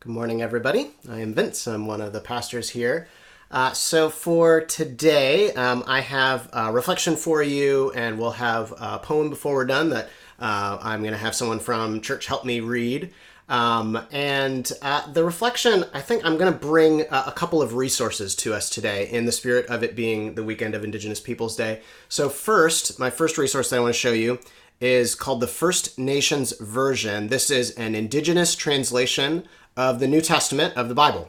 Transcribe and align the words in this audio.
Good 0.00 0.12
morning, 0.12 0.40
everybody. 0.40 0.92
I 1.10 1.20
am 1.20 1.34
Vince. 1.34 1.66
I'm 1.66 1.86
one 1.86 2.00
of 2.00 2.14
the 2.14 2.22
pastors 2.22 2.70
here. 2.70 3.06
Uh, 3.50 3.72
so, 3.72 4.08
for 4.08 4.62
today, 4.62 5.52
um, 5.52 5.84
I 5.86 6.00
have 6.00 6.48
a 6.54 6.72
reflection 6.72 7.16
for 7.16 7.42
you, 7.42 7.92
and 7.94 8.18
we'll 8.18 8.30
have 8.30 8.72
a 8.78 8.98
poem 8.98 9.28
before 9.28 9.52
we're 9.52 9.66
done 9.66 9.90
that 9.90 10.08
uh, 10.38 10.78
I'm 10.80 11.02
going 11.02 11.12
to 11.12 11.18
have 11.18 11.34
someone 11.34 11.58
from 11.58 12.00
church 12.00 12.24
help 12.24 12.46
me 12.46 12.60
read. 12.60 13.12
Um, 13.50 14.02
and 14.10 14.72
uh, 14.80 15.12
the 15.12 15.22
reflection, 15.22 15.84
I 15.92 16.00
think 16.00 16.24
I'm 16.24 16.38
going 16.38 16.50
to 16.50 16.58
bring 16.58 17.02
a, 17.02 17.24
a 17.26 17.32
couple 17.32 17.60
of 17.60 17.74
resources 17.74 18.34
to 18.36 18.54
us 18.54 18.70
today 18.70 19.10
in 19.10 19.26
the 19.26 19.32
spirit 19.32 19.66
of 19.66 19.82
it 19.82 19.94
being 19.94 20.34
the 20.34 20.42
weekend 20.42 20.74
of 20.74 20.82
Indigenous 20.82 21.20
Peoples 21.20 21.56
Day. 21.56 21.82
So, 22.08 22.30
first, 22.30 22.98
my 22.98 23.10
first 23.10 23.36
resource 23.36 23.68
that 23.68 23.76
I 23.76 23.80
want 23.80 23.92
to 23.92 24.00
show 24.00 24.12
you 24.12 24.38
is 24.80 25.14
called 25.14 25.40
the 25.40 25.46
First 25.46 25.98
Nations 25.98 26.52
Version. 26.58 27.28
This 27.28 27.50
is 27.50 27.70
an 27.72 27.94
indigenous 27.94 28.54
translation 28.54 29.44
of 29.76 30.00
the 30.00 30.08
New 30.08 30.20
Testament 30.20 30.76
of 30.76 30.88
the 30.88 30.94
Bible. 30.94 31.28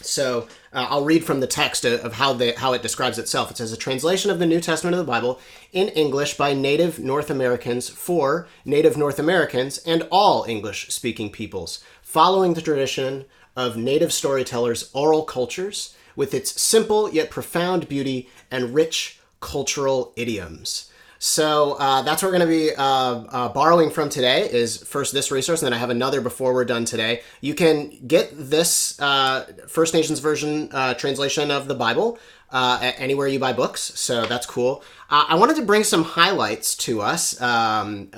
So 0.00 0.46
uh, 0.72 0.86
I'll 0.88 1.04
read 1.04 1.24
from 1.24 1.40
the 1.40 1.48
text 1.48 1.84
of 1.84 2.12
how 2.14 2.32
they, 2.32 2.52
how 2.52 2.72
it 2.72 2.82
describes 2.82 3.18
itself. 3.18 3.50
It 3.50 3.56
says 3.56 3.72
a 3.72 3.76
translation 3.76 4.30
of 4.30 4.38
the 4.38 4.46
New 4.46 4.60
Testament 4.60 4.94
of 4.94 4.98
the 4.98 5.10
Bible 5.10 5.40
in 5.72 5.88
English 5.88 6.36
by 6.36 6.54
native 6.54 7.00
North 7.00 7.30
Americans 7.30 7.88
for 7.88 8.46
native 8.64 8.96
North 8.96 9.18
Americans 9.18 9.78
and 9.78 10.06
all 10.10 10.44
English 10.44 10.88
speaking 10.90 11.30
peoples, 11.30 11.82
following 12.00 12.54
the 12.54 12.62
tradition 12.62 13.24
of 13.56 13.76
native 13.76 14.12
storytellers' 14.12 14.88
oral 14.94 15.24
cultures 15.24 15.96
with 16.14 16.32
its 16.32 16.60
simple 16.60 17.10
yet 17.10 17.28
profound 17.28 17.88
beauty 17.88 18.28
and 18.52 18.74
rich 18.74 19.18
cultural 19.40 20.12
idioms. 20.14 20.90
So 21.18 21.72
uh, 21.74 22.02
that's 22.02 22.22
what 22.22 22.30
we're 22.30 22.38
going 22.38 22.48
to 22.48 22.54
be 22.54 22.74
uh, 22.74 22.82
uh, 22.82 23.48
borrowing 23.48 23.90
from 23.90 24.08
today. 24.08 24.48
Is 24.50 24.76
first 24.76 25.12
this 25.12 25.30
resource, 25.30 25.62
and 25.62 25.66
then 25.66 25.72
I 25.72 25.78
have 25.78 25.90
another 25.90 26.20
before 26.20 26.54
we're 26.54 26.64
done 26.64 26.84
today. 26.84 27.22
You 27.40 27.54
can 27.54 27.90
get 28.06 28.30
this 28.32 29.00
uh, 29.00 29.46
First 29.66 29.94
Nations 29.94 30.20
version 30.20 30.68
uh, 30.72 30.94
translation 30.94 31.50
of 31.50 31.66
the 31.66 31.74
Bible 31.74 32.18
uh, 32.50 32.92
anywhere 32.98 33.26
you 33.26 33.40
buy 33.40 33.52
books. 33.52 33.80
So 33.80 34.26
that's 34.26 34.46
cool. 34.46 34.82
I 35.10 35.36
wanted 35.36 35.56
to 35.56 35.62
bring 35.62 35.84
some 35.84 36.04
highlights 36.04 36.76
to 36.76 37.00
us, 37.00 37.40
um, 37.40 38.10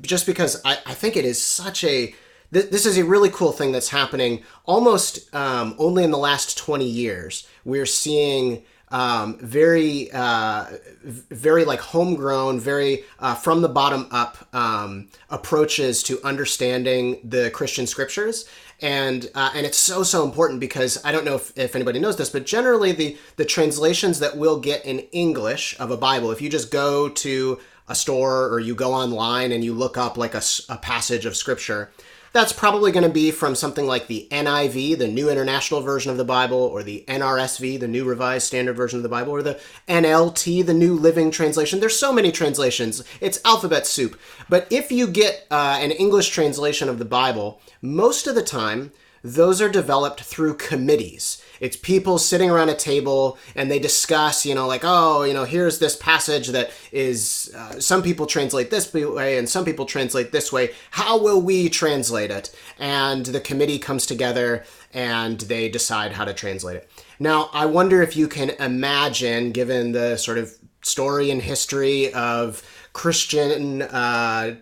just 0.00 0.24
because 0.24 0.60
I, 0.64 0.78
I, 0.86 0.94
think 0.94 1.18
it 1.18 1.26
is 1.26 1.40
such 1.40 1.84
a 1.84 2.14
this 2.50 2.86
is 2.86 2.96
a 2.96 3.04
really 3.04 3.28
cool 3.28 3.52
thing 3.52 3.72
that's 3.72 3.90
happening 3.90 4.42
almost 4.64 5.32
um, 5.34 5.76
only 5.78 6.02
in 6.02 6.10
the 6.10 6.18
last 6.18 6.56
20 6.56 6.84
years. 6.84 7.46
We're 7.64 7.86
seeing 7.86 8.62
um, 8.90 9.38
very 9.38 10.10
uh, 10.12 10.66
very 11.04 11.64
like 11.64 11.80
homegrown 11.80 12.60
very 12.60 13.04
uh, 13.18 13.34
from 13.34 13.62
the 13.62 13.68
bottom 13.68 14.06
up 14.10 14.36
um, 14.54 15.08
approaches 15.30 16.02
to 16.04 16.22
understanding 16.24 17.20
the 17.24 17.50
christian 17.50 17.86
scriptures. 17.86 18.48
And 18.82 19.30
uh, 19.34 19.50
and 19.54 19.66
it's 19.66 19.76
so 19.76 20.02
so 20.02 20.24
important 20.24 20.58
because 20.58 21.04
i 21.04 21.12
don't 21.12 21.26
know 21.26 21.34
if, 21.34 21.52
if 21.56 21.76
anybody 21.76 21.98
knows 21.98 22.16
this 22.16 22.30
but 22.30 22.46
generally 22.46 22.92
the 22.92 23.18
the 23.36 23.44
translations 23.44 24.20
that 24.20 24.38
we'll 24.38 24.58
get 24.58 24.86
in 24.86 25.00
english 25.12 25.78
of 25.78 25.90
a 25.90 25.98
bible 25.98 26.30
if 26.30 26.40
you 26.40 26.48
just 26.48 26.70
go 26.70 27.10
to 27.10 27.60
a 27.88 27.94
store 27.94 28.48
or 28.48 28.58
you 28.58 28.74
go 28.74 28.94
online 28.94 29.52
and 29.52 29.62
you 29.64 29.74
look 29.74 29.98
up 29.98 30.16
like 30.16 30.34
a, 30.34 30.40
a 30.70 30.78
passage 30.78 31.26
of 31.26 31.36
scripture 31.36 31.90
that's 32.32 32.52
probably 32.52 32.92
going 32.92 33.04
to 33.04 33.10
be 33.10 33.30
from 33.30 33.54
something 33.54 33.86
like 33.86 34.06
the 34.06 34.28
NIV, 34.30 34.98
the 34.98 35.08
New 35.08 35.28
International 35.28 35.80
Version 35.80 36.10
of 36.10 36.16
the 36.16 36.24
Bible, 36.24 36.58
or 36.58 36.82
the 36.82 37.04
NRSV, 37.08 37.80
the 37.80 37.88
New 37.88 38.04
Revised 38.04 38.46
Standard 38.46 38.76
Version 38.76 38.98
of 38.98 39.02
the 39.02 39.08
Bible, 39.08 39.32
or 39.32 39.42
the 39.42 39.60
NLT, 39.88 40.64
the 40.64 40.74
New 40.74 40.94
Living 40.94 41.30
Translation. 41.30 41.80
There's 41.80 41.98
so 41.98 42.12
many 42.12 42.30
translations. 42.30 43.02
It's 43.20 43.40
alphabet 43.44 43.86
soup. 43.86 44.18
But 44.48 44.68
if 44.70 44.92
you 44.92 45.08
get 45.08 45.46
uh, 45.50 45.78
an 45.80 45.90
English 45.90 46.28
translation 46.28 46.88
of 46.88 46.98
the 46.98 47.04
Bible, 47.04 47.60
most 47.82 48.26
of 48.26 48.34
the 48.34 48.42
time, 48.42 48.92
those 49.22 49.60
are 49.60 49.68
developed 49.68 50.20
through 50.22 50.54
committees. 50.54 51.42
It's 51.60 51.76
people 51.76 52.18
sitting 52.18 52.50
around 52.50 52.70
a 52.70 52.74
table 52.74 53.38
and 53.54 53.70
they 53.70 53.78
discuss, 53.78 54.44
you 54.44 54.54
know, 54.54 54.66
like, 54.66 54.80
oh, 54.82 55.22
you 55.22 55.34
know, 55.34 55.44
here's 55.44 55.78
this 55.78 55.94
passage 55.94 56.48
that 56.48 56.70
is, 56.90 57.52
uh, 57.56 57.78
some 57.78 58.02
people 58.02 58.26
translate 58.26 58.70
this 58.70 58.92
way 58.92 59.38
and 59.38 59.48
some 59.48 59.64
people 59.64 59.84
translate 59.84 60.32
this 60.32 60.52
way. 60.52 60.70
How 60.90 61.20
will 61.20 61.40
we 61.40 61.68
translate 61.68 62.30
it? 62.30 62.54
And 62.78 63.26
the 63.26 63.40
committee 63.40 63.78
comes 63.78 64.06
together 64.06 64.64
and 64.92 65.38
they 65.40 65.68
decide 65.68 66.12
how 66.12 66.24
to 66.24 66.34
translate 66.34 66.76
it. 66.76 66.90
Now, 67.18 67.50
I 67.52 67.66
wonder 67.66 68.02
if 68.02 68.16
you 68.16 68.26
can 68.26 68.50
imagine, 68.50 69.52
given 69.52 69.92
the 69.92 70.16
sort 70.16 70.38
of 70.38 70.54
story 70.82 71.30
and 71.30 71.42
history 71.42 72.12
of 72.14 72.62
Christian 72.92 73.82
uh, 73.82 74.56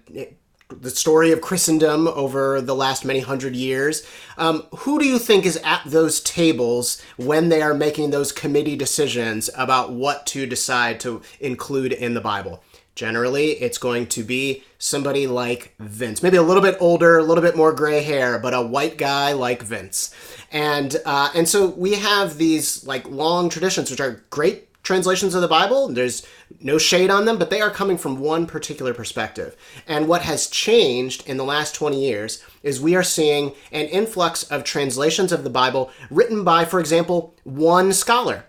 the 0.68 0.90
story 0.90 1.32
of 1.32 1.40
Christendom 1.40 2.06
over 2.08 2.60
the 2.60 2.74
last 2.74 3.04
many 3.04 3.20
hundred 3.20 3.56
years. 3.56 4.06
Um, 4.36 4.66
who 4.78 4.98
do 4.98 5.06
you 5.06 5.18
think 5.18 5.46
is 5.46 5.58
at 5.64 5.82
those 5.86 6.20
tables 6.20 7.00
when 7.16 7.48
they 7.48 7.62
are 7.62 7.74
making 7.74 8.10
those 8.10 8.32
committee 8.32 8.76
decisions 8.76 9.48
about 9.56 9.92
what 9.92 10.26
to 10.26 10.46
decide 10.46 11.00
to 11.00 11.22
include 11.40 11.92
in 11.92 12.14
the 12.14 12.20
Bible? 12.20 12.62
Generally, 12.94 13.52
it's 13.52 13.78
going 13.78 14.08
to 14.08 14.24
be 14.24 14.64
somebody 14.76 15.28
like 15.28 15.72
Vince, 15.78 16.20
maybe 16.20 16.36
a 16.36 16.42
little 16.42 16.62
bit 16.62 16.76
older, 16.80 17.18
a 17.18 17.22
little 17.22 17.42
bit 17.42 17.56
more 17.56 17.72
gray 17.72 18.02
hair, 18.02 18.40
but 18.40 18.52
a 18.52 18.60
white 18.60 18.98
guy 18.98 19.32
like 19.32 19.62
Vince. 19.62 20.12
And 20.50 20.96
uh, 21.06 21.30
and 21.32 21.48
so 21.48 21.68
we 21.68 21.94
have 21.94 22.38
these 22.38 22.84
like 22.84 23.08
long 23.08 23.50
traditions, 23.50 23.90
which 23.90 24.00
are 24.00 24.24
great 24.30 24.67
translations 24.88 25.34
of 25.34 25.42
the 25.42 25.48
Bible. 25.48 25.88
There's 25.88 26.26
no 26.62 26.78
shade 26.78 27.10
on 27.10 27.26
them, 27.26 27.38
but 27.38 27.50
they 27.50 27.60
are 27.60 27.68
coming 27.68 27.98
from 27.98 28.20
one 28.20 28.46
particular 28.46 28.94
perspective. 28.94 29.54
And 29.86 30.08
what 30.08 30.22
has 30.22 30.46
changed 30.46 31.28
in 31.28 31.36
the 31.36 31.44
last 31.44 31.74
20 31.74 32.02
years 32.02 32.42
is 32.62 32.80
we 32.80 32.96
are 32.96 33.02
seeing 33.02 33.52
an 33.70 33.84
influx 33.88 34.44
of 34.44 34.64
translations 34.64 35.30
of 35.30 35.44
the 35.44 35.50
Bible 35.50 35.90
written 36.10 36.42
by, 36.42 36.64
for 36.64 36.80
example, 36.80 37.34
one 37.44 37.92
scholar. 37.92 38.46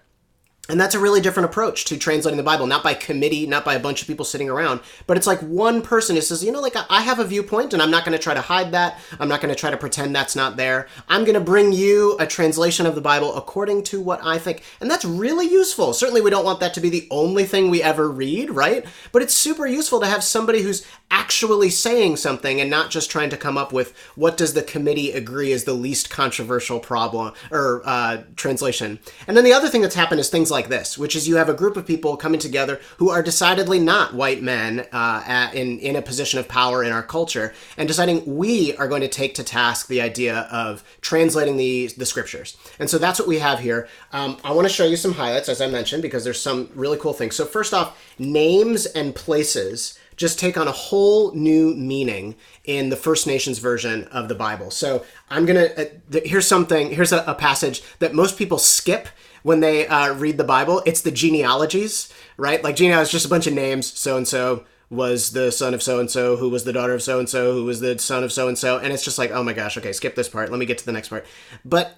And 0.69 0.80
that's 0.80 0.96
a 0.96 1.00
really 1.00 1.19
different 1.19 1.50
approach 1.50 1.85
to 1.85 1.97
translating 1.97 2.38
the 2.38 2.44
Bible, 2.44 2.68
not 2.68 2.84
by 2.84 2.94
committee, 2.94 3.47
not 3.47 3.66
by 3.66 3.74
a 3.74 3.80
bunch 3.80 4.02
of 4.02 4.07
people 4.07 4.24
sitting 4.24 4.50
around, 4.50 4.81
but 5.07 5.18
it's 5.18 5.28
like 5.28 5.40
one 5.40 5.81
person 5.81 6.16
who 6.16 6.22
says, 6.22 6.44
you 6.44 6.52
know, 6.52 6.62
like 6.62 6.75
I 6.90 7.02
have 7.02 7.19
a 7.19 7.25
viewpoint 7.25 7.74
and 7.74 7.81
I'm 7.81 7.91
not 7.91 8.06
going 8.06 8.18
to 8.18 8.24
try 8.24 8.35
to 8.35 8.41
hide 8.41 8.72
that. 8.72 9.00
I'm 9.19 9.28
not 9.28 9.41
going 9.41 9.53
to 9.53 9.59
try 9.59 9.72
to 9.72 9.78
pretend 9.78 10.16
that's 10.16 10.35
not 10.35 10.58
there. 10.58 10.88
I'm 11.08 11.24
going 11.24 11.34
to 11.34 11.40
bring 11.40 11.74
you 11.74 12.16
a 12.19 12.28
translation 12.28 12.85
of 12.85 12.96
the 12.96 13.02
Bible 13.02 13.35
according 13.35 13.84
to 13.85 14.00
what 14.00 14.24
I 14.24 14.38
think. 14.38 14.63
And 14.79 14.90
that's 14.90 15.06
really 15.06 15.47
useful. 15.47 15.94
Certainly, 15.94 16.22
we 16.22 16.29
don't 16.29 16.46
want 16.46 16.59
that 16.59 16.74
to 16.75 16.81
be 16.81 16.90
the 16.90 17.08
only 17.09 17.46
thing 17.46 17.69
we 17.69 17.81
ever 17.81 18.09
read, 18.09 18.52
right? 18.52 18.85
But 19.12 19.24
it's 19.24 19.34
super 19.34 19.66
useful 19.66 20.00
to 20.02 20.06
have 20.06 20.24
somebody 20.24 20.62
who's 20.62 20.85
actually 21.12 21.69
saying 21.72 22.18
something 22.18 22.62
and 22.62 22.69
not 22.69 22.91
just 22.91 23.09
trying 23.09 23.31
to 23.31 23.38
come 23.38 23.58
up 23.58 23.74
with 23.74 23.97
what 24.16 24.38
does 24.38 24.53
the 24.53 24.62
committee 24.62 25.12
agree 25.12 25.52
is 25.52 25.63
the 25.63 25.74
least 25.74 26.09
controversial 26.09 26.79
problem 26.79 27.34
or 27.52 27.81
uh, 27.85 28.22
translation. 28.35 29.00
And 29.28 29.35
then 29.35 29.44
the 29.44 29.53
other 29.53 29.69
thing 29.69 29.81
that's 29.81 29.96
happened 29.96 30.19
is 30.19 30.29
things 30.29 30.52
like 30.52 30.59
this, 30.68 30.97
which 30.97 31.16
is 31.16 31.28
you 31.28 31.38
have 31.38 31.47
a 31.47 31.53
group 31.53 31.78
of 31.78 31.88
people 31.88 32.18
coming 32.18 32.40
together 32.40 32.80
who 32.97 33.09
are 33.09 33.24
decidedly 33.24 33.80
not 33.80 34.14
white 34.14 34.42
men 34.42 34.81
uh, 34.92 35.24
at, 35.25 35.53
in 35.53 35.80
in 35.80 35.96
a 35.96 36.02
position 36.02 36.40
of 36.40 36.47
power 36.47 36.84
in 36.84 36.92
our 36.92 37.03
culture, 37.03 37.53
and 37.78 37.88
deciding 37.88 38.38
we 38.38 38.75
are 38.75 38.88
going 38.88 39.02
to 39.02 39.08
take 39.08 39.36
to 39.36 39.44
task 39.44 39.88
the 39.88 40.02
idea 40.02 40.47
of 40.52 40.84
translating 41.02 41.56
the 41.56 41.88
the 41.97 42.06
scriptures. 42.06 42.58
And 42.80 42.90
so 42.90 42.97
that's 42.97 43.20
what 43.20 43.28
we 43.28 43.40
have 43.40 43.59
here. 43.59 43.88
Um, 44.12 44.38
I 44.44 44.52
want 44.52 44.68
to 44.68 44.74
show 44.74 44.86
you 44.86 44.97
some 44.97 45.14
highlights, 45.14 45.47
as 45.47 45.62
I 45.62 45.68
mentioned, 45.68 46.02
because 46.02 46.24
there's 46.24 46.42
some 46.42 46.70
really 46.76 46.97
cool 46.97 47.14
things. 47.14 47.36
So 47.36 47.46
first 47.46 47.74
off, 47.74 47.97
names 48.18 48.86
and 48.88 49.16
places 49.16 49.97
just 50.20 50.38
take 50.38 50.58
on 50.58 50.68
a 50.68 50.72
whole 50.72 51.34
new 51.34 51.74
meaning 51.76 52.36
in 52.66 52.90
the 52.90 52.97
First 52.97 53.26
Nations 53.26 53.58
version 53.58 54.03
of 54.09 54.28
the 54.28 54.36
Bible. 54.36 54.70
So 54.70 55.06
I'm 55.30 55.46
gonna 55.46 55.70
uh, 55.78 55.86
th- 56.12 56.28
here's 56.28 56.46
something 56.46 56.91
here's 56.91 57.14
a, 57.14 57.24
a, 57.26 57.34
passage 57.34 57.81
that 58.00 58.14
most 58.14 58.38
people 58.38 58.58
skip 58.58 59.08
when 59.44 59.60
they 59.60 59.88
uh, 59.88 60.14
read 60.14 60.38
the 60.38 60.44
Bible. 60.44 60.82
It's 60.86 61.02
the 61.02 61.12
genealogies, 61.12 62.12
right? 62.38 62.64
Like 62.64 62.76
genealogy 62.76 63.08
is 63.08 63.12
just 63.12 63.26
a 63.26 63.30
bunch 63.30 63.48
of 63.48 63.54
names. 63.54 63.92
So 63.98 64.18
and 64.18 64.28
so 64.28 64.66
was 64.90 65.32
the 65.32 65.52
son 65.52 65.74
of 65.74 65.84
so 65.84 66.00
and 66.00 66.10
so, 66.10 66.36
who 66.38 66.50
was 66.50 66.64
the 66.64 66.74
daughter 66.74 66.94
of 66.94 67.04
so 67.04 67.20
and 67.20 67.30
so, 67.30 67.54
who 67.54 67.66
was 67.66 67.80
the 67.80 67.98
son 68.00 68.24
of 68.24 68.32
so 68.32 68.48
and 68.48 68.58
so, 68.58 68.78
and 68.80 68.92
it's 68.92 69.04
just 69.04 69.20
like, 69.20 69.32
oh 69.32 69.44
my 69.44 69.54
gosh, 69.54 69.78
okay, 69.78 69.94
skip 69.94 70.16
this 70.16 70.30
part. 70.30 70.50
Let 70.50 70.60
me 70.60 70.66
get 70.66 70.80
to 70.80 70.86
the 70.86 70.92
next 70.92 71.10
part. 71.10 71.26
But 71.64 71.98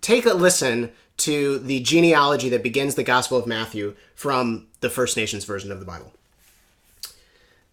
take 0.00 0.24
a 0.24 0.32
listen 0.32 0.90
to 1.18 1.58
the 1.58 1.80
genealogy 1.80 2.48
that 2.48 2.62
begins 2.62 2.94
the 2.94 3.02
Gospel 3.02 3.36
of 3.36 3.46
Matthew 3.46 3.94
from 4.14 4.68
the 4.80 4.88
First 4.88 5.16
Nations 5.16 5.44
version 5.44 5.70
of 5.70 5.80
the 5.80 5.86
Bible. 5.86 6.14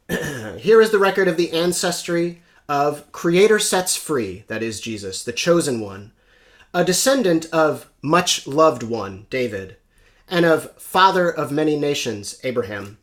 Here 0.60 0.81
is 0.81 0.92
the 0.92 1.00
record 1.00 1.30
of 1.30 1.38
the 1.38 1.52
ancestry 1.52 2.42
of 2.68 3.10
Creator 3.13 3.60
sets 3.60 3.96
free, 3.96 4.44
that 4.48 4.62
is 4.62 4.81
Jesus, 4.81 5.24
the 5.24 5.31
chosen 5.31 5.80
one, 5.80 6.12
a 6.77 6.83
descendant 6.83 7.47
of 7.51 7.89
much 8.03 8.45
loved 8.45 8.83
one, 8.83 9.25
David, 9.31 9.77
and 10.27 10.45
of 10.45 10.79
father 10.79 11.27
of 11.27 11.51
many 11.51 11.75
nations, 11.75 12.39
Abraham. 12.44 13.00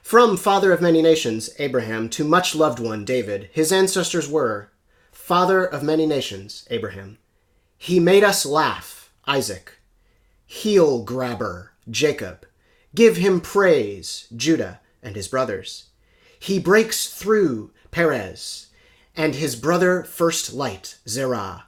From 0.00 0.36
father 0.36 0.72
of 0.72 0.80
many 0.80 1.02
nations, 1.02 1.50
Abraham, 1.58 2.08
to 2.10 2.22
much 2.22 2.54
loved 2.54 2.78
one, 2.78 3.04
David, 3.04 3.50
his 3.52 3.72
ancestors 3.72 4.28
were 4.28 4.70
father 5.10 5.64
of 5.64 5.82
many 5.82 6.06
nations, 6.06 6.68
Abraham. 6.70 7.18
He 7.76 7.98
made 7.98 8.22
us 8.22 8.46
laugh, 8.46 9.10
Isaac. 9.26 9.80
Heel 10.46 11.02
grabber, 11.02 11.72
Jacob. 11.90 12.46
Give 12.94 13.16
him 13.16 13.40
praise, 13.40 14.28
Judah 14.36 14.80
and 15.02 15.16
his 15.16 15.26
brothers 15.26 15.86
he 16.38 16.60
breaks 16.60 17.08
through 17.08 17.72
Perez 17.90 18.68
and 19.16 19.34
his 19.34 19.56
brother 19.56 20.04
First 20.04 20.52
Light, 20.52 20.98
Zerah, 21.08 21.64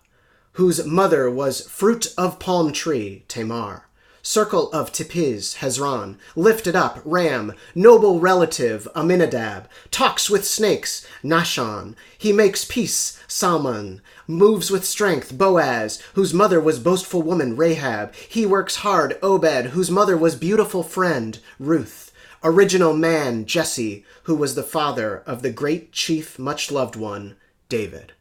whose 0.58 0.84
mother 0.84 1.30
was 1.30 1.68
fruit 1.68 2.12
of 2.18 2.40
palm 2.40 2.72
tree, 2.72 3.22
Tamar. 3.28 3.84
Circle 4.22 4.72
of 4.72 4.90
Tipis, 4.90 5.58
Hezron, 5.58 6.16
lifted 6.34 6.74
up, 6.74 7.00
Ram, 7.04 7.52
noble 7.76 8.18
relative, 8.18 8.88
Aminadab, 8.92 9.68
talks 9.92 10.28
with 10.28 10.44
snakes, 10.44 11.06
Nahshon, 11.22 11.94
he 12.18 12.32
makes 12.32 12.64
peace, 12.64 13.22
Salmon, 13.28 14.00
moves 14.26 14.68
with 14.68 14.84
strength, 14.84 15.38
Boaz, 15.38 16.02
whose 16.14 16.34
mother 16.34 16.60
was 16.60 16.80
boastful 16.80 17.22
woman, 17.22 17.56
Rahab, 17.56 18.12
he 18.16 18.44
works 18.44 18.76
hard, 18.78 19.16
Obed, 19.22 19.66
whose 19.66 19.92
mother 19.92 20.16
was 20.16 20.34
beautiful 20.34 20.82
friend, 20.82 21.38
Ruth, 21.60 22.10
original 22.42 22.94
man, 22.94 23.46
Jesse, 23.46 24.04
who 24.24 24.34
was 24.34 24.56
the 24.56 24.64
father 24.64 25.22
of 25.24 25.42
the 25.42 25.52
great 25.52 25.92
chief, 25.92 26.36
much 26.36 26.72
loved 26.72 26.96
one, 26.96 27.36
David. 27.68 28.14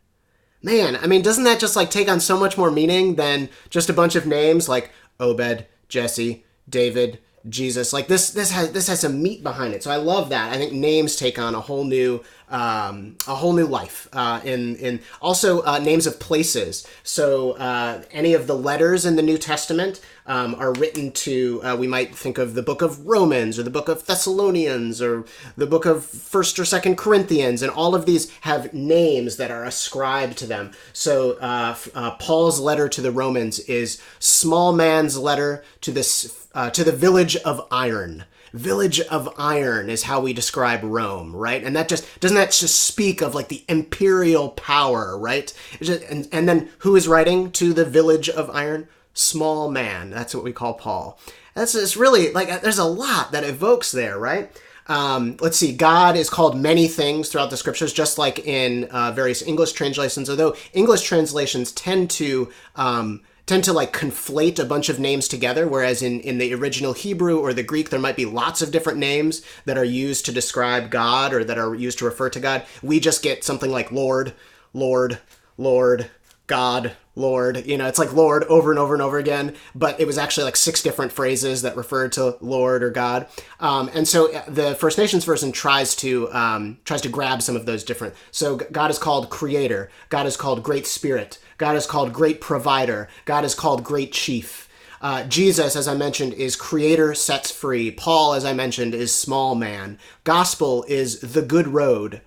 Man, 0.62 0.98
I 0.98 1.08
mean, 1.08 1.22
doesn't 1.22 1.44
that 1.44 1.60
just 1.60 1.76
like 1.76 1.90
take 1.90 2.10
on 2.10 2.20
so 2.20 2.40
much 2.40 2.58
more 2.58 2.72
meaning 2.72 3.16
than 3.16 3.50
just 3.70 3.90
a 3.90 3.94
bunch 3.94 4.16
of 4.16 4.26
names 4.26 4.68
like 4.68 4.92
Obed, 5.20 5.66
Jesse, 5.88 6.46
David, 6.68 7.20
Jesus. 7.50 7.94
Like 7.94 8.08
this, 8.08 8.32
this 8.32 8.52
has 8.52 8.72
this 8.72 8.88
has 8.88 9.00
some 9.02 9.22
meat 9.22 9.44
behind 9.44 9.74
it. 9.74 9.84
So 9.84 9.92
I 9.92 9.98
love 9.98 10.30
that. 10.30 10.54
I 10.54 10.58
think 10.58 10.74
names 10.74 11.16
take 11.16 11.40
on 11.40 11.56
a 11.56 11.62
whole 11.62 11.86
new 11.86 12.24
um, 12.50 13.18
a 13.28 13.36
whole 13.36 13.54
new 13.54 13.66
life 13.66 14.08
uh, 14.14 14.42
in 14.44 14.76
in 14.78 15.02
also 15.22 15.62
uh, 15.64 15.80
names 15.80 16.08
of 16.08 16.20
places. 16.20 16.88
So 17.04 17.52
uh, 17.54 18.04
any 18.12 18.34
of 18.34 18.48
the 18.48 18.56
letters 18.56 19.06
in 19.06 19.16
the 19.16 19.22
New 19.22 19.38
Testament 19.38 20.02
um, 20.26 20.56
are 20.56 20.74
written 20.74 21.12
to. 21.12 21.62
Uh, 21.64 21.76
we 21.78 21.88
might 21.88 22.16
think 22.16 22.38
of 22.38 22.54
the 22.54 22.64
book 22.64 22.82
of 22.82 23.06
Romans 23.06 23.58
or 23.58 23.64
the 23.64 23.70
book 23.70 23.88
of 23.88 24.06
Thessalonians 24.06 25.02
or 25.02 25.26
the 25.56 25.68
book 25.68 25.86
of 25.86 26.06
First 26.06 26.60
or 26.60 26.66
Second 26.66 26.98
Corinthians, 26.98 27.62
and 27.62 27.72
all 27.72 27.96
of 27.96 28.06
these 28.06 28.30
have 28.42 28.74
names 28.74 29.38
that 29.38 29.52
are 29.52 29.64
ascribed 29.64 30.38
to 30.40 30.48
them. 30.48 30.72
So 30.94 31.34
uh, 31.40 31.76
uh, 31.96 32.12
Paul's 32.16 32.60
letter 32.60 32.90
to 32.90 33.02
the 33.02 33.12
Romans 33.12 33.60
is 33.60 34.02
small 34.20 34.74
man's 34.74 35.18
letter 35.18 35.64
to 35.82 35.92
this 35.92 36.47
to 36.72 36.84
the 36.84 36.92
village 36.92 37.36
of 37.38 37.68
iron 37.72 38.26
village 38.54 39.00
of 39.02 39.34
iron 39.38 39.90
is 39.90 40.04
how 40.04 40.20
we 40.20 40.34
describe 40.34 40.84
Rome, 40.84 41.36
right? 41.36 41.64
And 41.64 41.76
that 41.76 41.90
just 41.90 42.20
doesn't 42.20 42.36
that 42.36 42.52
just 42.52 42.80
speak 42.84 43.22
of 43.22 43.36
like 43.36 43.48
the 43.48 43.64
imperial 43.68 44.50
power, 44.50 45.18
right? 45.18 45.54
Just, 45.82 46.04
and, 46.04 46.28
and 46.32 46.48
then 46.48 46.70
who 46.80 46.96
is 46.96 47.08
writing 47.08 47.52
to 47.54 47.74
the 47.74 47.86
village 47.86 48.30
of 48.30 48.50
iron? 48.50 48.88
Small 49.14 49.70
man. 49.72 50.10
That's 50.10 50.36
what 50.36 50.44
we 50.44 50.54
call 50.54 50.76
Paul. 50.76 51.20
That's 51.54 51.74
it's 51.76 51.98
really 51.98 52.32
like 52.34 52.62
there's 52.62 52.78
a 52.78 52.86
lot 52.86 53.32
that 53.32 53.44
evokes 53.44 53.92
there, 53.92 54.18
right? 54.18 54.52
Um, 54.90 55.36
let's 55.42 55.58
see, 55.58 55.76
God 55.76 56.16
is 56.16 56.30
called 56.30 56.56
many 56.56 56.88
things 56.88 57.28
throughout 57.28 57.50
the 57.50 57.58
scriptures, 57.58 57.92
just 57.92 58.18
like 58.18 58.48
in 58.48 58.86
uh, 58.86 59.12
various 59.12 59.42
English 59.42 59.74
translations, 59.74 60.30
although 60.30 60.56
English 60.72 61.02
translations 61.02 61.74
tend 61.74 62.10
to 62.12 62.50
um, 62.78 63.22
tend 63.48 63.64
to 63.64 63.74
like 63.74 63.94
conflate 63.94 64.60
a 64.60 64.66
bunch 64.66 64.90
of 64.90 65.00
names 65.00 65.28
together 65.28 65.68
whereas 65.68 66.04
in 66.04 66.20
in 66.20 66.38
the 66.38 66.54
original 66.54 66.94
hebrew 66.94 67.40
or 67.40 67.54
the 67.54 67.64
greek 67.64 67.90
there 67.90 68.00
might 68.00 68.16
be 68.16 68.26
lots 68.26 68.62
of 68.62 68.72
different 68.72 69.00
names 69.00 69.42
that 69.66 69.78
are 69.78 69.84
used 69.84 70.26
to 70.26 70.32
describe 70.32 70.92
god 70.92 71.34
or 71.34 71.44
that 71.44 71.58
are 71.58 71.74
used 71.74 71.98
to 71.98 72.06
refer 72.06 72.30
to 72.30 72.40
god. 72.40 72.64
We 72.84 73.00
just 73.00 73.24
get 73.24 73.44
something 73.44 73.72
like 73.72 73.92
lord 73.92 74.34
lord 74.74 75.20
lord 75.58 76.10
god 76.46 76.94
lord. 77.16 77.66
You 77.66 77.78
know 77.78 77.88
it's 77.88 78.00
like 78.00 78.14
lord 78.14 78.44
over 78.46 78.70
and 78.70 78.80
over 78.80 78.94
and 78.94 79.02
over 79.02 79.18
again 79.18 79.56
but 79.74 80.00
it 80.00 80.06
was 80.06 80.18
actually 80.18 80.44
like 80.44 80.56
six 80.56 80.84
different 80.84 81.12
phrases 81.12 81.62
that 81.62 81.78
referred 81.78 82.12
to 82.14 82.38
lord 82.42 82.84
or 82.84 82.90
god. 82.90 83.28
Um, 83.60 83.90
and 83.94 84.08
so 84.08 84.34
uh, 84.34 84.44
the 84.48 84.76
first 84.76 84.98
nations 84.98 85.26
version 85.26 85.52
tries 85.52 85.96
to 85.98 86.32
um, 86.34 86.80
tries 86.84 87.02
to 87.02 87.10
grab 87.10 87.42
some 87.42 87.56
of 87.56 87.66
those 87.66 87.84
different. 87.84 88.14
So 88.32 88.58
god 88.58 88.92
is 88.92 89.00
called 89.00 89.30
creator. 89.30 89.90
God 90.10 90.26
is 90.26 90.36
called 90.36 90.64
great 90.64 90.86
spirit 90.86 91.40
God 91.58 91.76
is 91.76 91.86
called 91.86 92.14
great 92.14 92.42
provider. 92.42 93.08
God 93.26 93.44
is 93.44 93.56
called 93.56 93.84
great 93.84 94.12
chief. 94.12 94.68
Uh, 95.02 95.24
Jesus, 95.26 95.76
as 95.76 95.88
I 95.88 95.96
mentioned, 95.96 96.34
is 96.34 96.56
creator 96.56 97.14
sets 97.14 97.52
free. 97.52 97.92
Paul, 97.92 98.34
as 98.34 98.46
I 98.46 98.54
mentioned, 98.54 98.96
is 98.96 99.14
small 99.14 99.56
man. 99.56 100.00
Gospel 100.24 100.86
is 100.88 101.20
the 101.20 101.42
good 101.42 101.68
road. 101.68 102.22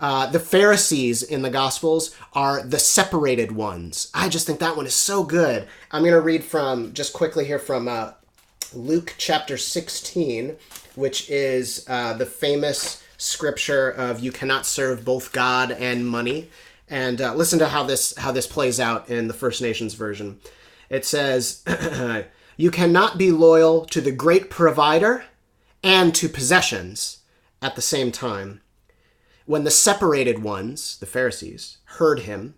Uh, 0.00 0.26
the 0.26 0.40
Pharisees 0.40 1.22
in 1.22 1.42
the 1.42 1.50
Gospels 1.50 2.14
are 2.32 2.62
the 2.62 2.78
separated 2.78 3.52
ones. 3.52 4.10
I 4.14 4.28
just 4.28 4.46
think 4.46 4.58
that 4.60 4.76
one 4.76 4.86
is 4.86 4.94
so 4.94 5.22
good. 5.22 5.68
I'm 5.90 6.02
going 6.02 6.12
to 6.12 6.20
read 6.20 6.44
from, 6.44 6.92
just 6.92 7.12
quickly 7.12 7.44
here, 7.44 7.58
from 7.58 7.88
uh, 7.88 8.12
Luke 8.72 9.14
chapter 9.18 9.56
16, 9.56 10.56
which 10.94 11.30
is 11.30 11.84
uh, 11.88 12.14
the 12.14 12.26
famous 12.26 13.02
scripture 13.16 13.90
of 13.90 14.20
you 14.20 14.32
cannot 14.32 14.66
serve 14.66 15.04
both 15.04 15.32
God 15.32 15.70
and 15.70 16.06
money 16.06 16.50
and 16.88 17.20
uh, 17.20 17.34
listen 17.34 17.58
to 17.58 17.68
how 17.68 17.84
this 17.84 18.16
how 18.16 18.32
this 18.32 18.46
plays 18.46 18.78
out 18.78 19.08
in 19.08 19.28
the 19.28 19.34
First 19.34 19.62
Nations 19.62 19.94
version. 19.94 20.40
It 20.90 21.04
says, 21.04 21.62
"You 22.56 22.70
cannot 22.70 23.18
be 23.18 23.30
loyal 23.30 23.84
to 23.86 24.00
the 24.00 24.12
great 24.12 24.50
provider 24.50 25.24
and 25.82 26.14
to 26.14 26.28
possessions 26.28 27.18
at 27.62 27.74
the 27.76 27.82
same 27.82 28.12
time." 28.12 28.60
When 29.46 29.64
the 29.64 29.70
separated 29.70 30.42
ones, 30.42 30.98
the 30.98 31.06
Pharisees, 31.06 31.78
heard 31.84 32.20
him, 32.20 32.54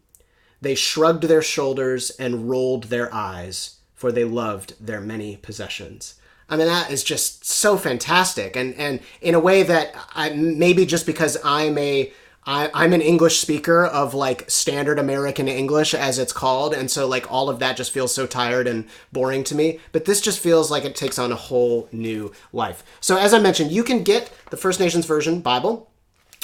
they 0.61 0.75
shrugged 0.75 1.25
their 1.25 1.43
shoulders 1.43 2.11
and 2.11 2.49
rolled 2.49 2.85
their 2.85 3.13
eyes, 3.13 3.77
for 3.95 4.13
they 4.13 4.25
loved 4.25 4.75
their 4.85 5.01
many 5.01 5.37
possessions. 5.37 6.15
I 6.49 6.57
mean, 6.57 6.69
that 6.69 6.91
is 6.91 7.03
just 7.03 7.45
so 7.45 7.77
fantastic, 7.77 8.57
and 8.57 8.75
and 8.75 9.01
in 9.21 9.35
a 9.35 9.41
way 9.41 9.63
that 9.65 9.95
I, 10.15 10.31
maybe 10.31 10.87
just 10.87 11.07
because 11.07 11.37
I'm 11.45 11.77
a 11.79 12.13
I, 12.47 12.85
am 12.85 12.93
an 12.93 13.01
English 13.01 13.41
speaker 13.41 13.85
of 13.85 14.15
like 14.15 14.49
standard 14.49 15.01
American 15.01 15.49
English, 15.49 15.95
as 15.95 16.19
it's 16.19 16.33
called, 16.33 16.75
and 16.75 16.89
so 16.89 17.09
like 17.09 17.31
all 17.31 17.51
of 17.51 17.59
that 17.59 17.77
just 17.77 17.91
feels 17.91 18.15
so 18.15 18.27
tired 18.27 18.69
and 18.69 18.87
boring 19.13 19.43
to 19.45 19.57
me. 19.57 19.81
But 19.91 20.05
this 20.05 20.21
just 20.21 20.39
feels 20.39 20.71
like 20.71 20.85
it 20.85 20.95
takes 20.95 21.19
on 21.19 21.33
a 21.33 21.37
whole 21.37 21.89
new 21.91 22.33
life. 22.53 22.85
So, 23.01 23.19
as 23.19 23.35
I 23.35 23.41
mentioned, 23.41 23.73
you 23.73 23.83
can 23.83 24.05
get 24.05 24.33
the 24.51 24.57
First 24.57 24.79
Nations 24.79 25.07
Version 25.07 25.41
Bible 25.41 25.91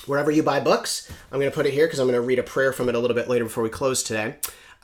wherever 0.07 0.33
you 0.33 0.43
buy 0.43 0.59
books. 0.59 1.11
I'm 1.31 1.39
going 1.39 1.51
to 1.51 1.55
put 1.55 1.67
it 1.67 1.73
here 1.73 1.87
because 1.87 2.01
I'm 2.01 2.09
going 2.09 2.21
to 2.21 2.27
read 2.27 2.41
a 2.41 2.43
prayer 2.43 2.73
from 2.73 2.89
it 2.89 2.97
a 2.97 2.99
little 2.99 3.15
bit 3.15 3.29
later 3.29 3.45
before 3.45 3.63
we 3.63 3.71
close 3.71 4.03
today. 4.03 4.35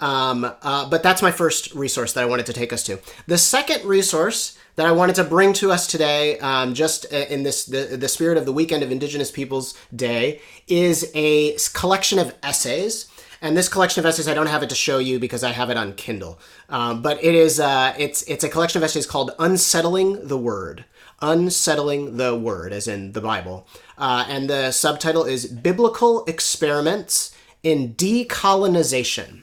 Um, 0.00 0.44
uh, 0.62 0.88
but 0.88 1.02
that's 1.02 1.22
my 1.22 1.32
first 1.32 1.74
resource 1.74 2.12
that 2.12 2.22
I 2.22 2.26
wanted 2.26 2.46
to 2.46 2.52
take 2.52 2.72
us 2.72 2.84
to. 2.84 3.00
The 3.26 3.38
second 3.38 3.84
resource 3.84 4.56
that 4.78 4.86
I 4.86 4.92
wanted 4.92 5.16
to 5.16 5.24
bring 5.24 5.54
to 5.54 5.72
us 5.72 5.88
today, 5.88 6.38
um, 6.38 6.72
just 6.72 7.12
uh, 7.12 7.16
in 7.16 7.42
this 7.42 7.64
the, 7.64 7.96
the 7.96 8.06
spirit 8.06 8.38
of 8.38 8.44
the 8.44 8.52
weekend 8.52 8.84
of 8.84 8.92
Indigenous 8.92 9.28
Peoples 9.28 9.74
Day, 9.94 10.40
is 10.68 11.10
a 11.16 11.56
collection 11.72 12.20
of 12.20 12.32
essays. 12.44 13.08
And 13.42 13.56
this 13.56 13.68
collection 13.68 14.00
of 14.00 14.06
essays, 14.06 14.28
I 14.28 14.34
don't 14.34 14.46
have 14.46 14.62
it 14.62 14.68
to 14.68 14.76
show 14.76 14.98
you 14.98 15.18
because 15.18 15.42
I 15.42 15.50
have 15.50 15.68
it 15.70 15.76
on 15.76 15.94
Kindle. 15.94 16.38
Um, 16.68 17.02
but 17.02 17.22
it 17.24 17.34
is 17.34 17.58
uh, 17.58 17.92
it's 17.98 18.22
it's 18.22 18.44
a 18.44 18.48
collection 18.48 18.78
of 18.78 18.84
essays 18.84 19.04
called 19.04 19.32
"Unsettling 19.40 20.28
the 20.28 20.38
Word." 20.38 20.84
Unsettling 21.20 22.16
the 22.16 22.36
Word, 22.36 22.72
as 22.72 22.86
in 22.86 23.10
the 23.10 23.20
Bible. 23.20 23.66
Uh, 23.98 24.26
and 24.28 24.48
the 24.48 24.70
subtitle 24.70 25.24
is 25.24 25.46
Biblical 25.46 26.24
Experiments 26.26 27.34
in 27.64 27.94
Decolonization. 27.94 29.42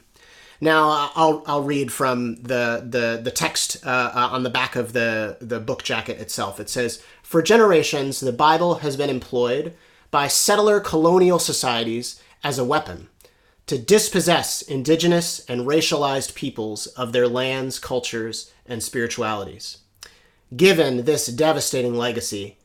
Now 0.62 1.12
I'll 1.16 1.44
I'll 1.46 1.64
read 1.64 1.92
from 1.92 2.36
the 2.38 2.86
the 2.88 3.20
the 3.22 3.32
text 3.32 3.86
uh, 3.86 4.12
uh, 4.14 4.30
on 4.32 4.44
the 4.44 4.50
back 4.50 4.76
of 4.76 4.94
the 4.94 5.38
the 5.42 5.60
book 5.60 5.84
jacket 5.84 6.20
itself. 6.20 6.60
It 6.60 6.70
says, 6.70 7.04
"For 7.24 7.42
generations, 7.42 8.20
the 8.20 8.32
Bible 8.32 8.76
has 8.76 8.96
been 8.96 9.10
employed 9.10 9.74
by 10.12 10.28
settler 10.28 10.80
colonial 10.80 11.40
societies 11.40 12.22
as 12.44 12.58
a 12.58 12.64
weapon 12.64 13.10
to 13.68 13.78
dispossess 13.78 14.62
indigenous 14.62 15.44
and 15.50 15.62
racialized 15.62 16.36
peoples 16.36 16.88
of 16.88 17.12
their 17.12 17.28
lands, 17.28 17.80
cultures, 17.80 18.52
and 18.66 18.84
spiritualities. 18.84 19.80
Given 20.56 21.06
this 21.06 21.26
devastating 21.28 21.96
legacy, 21.96 22.60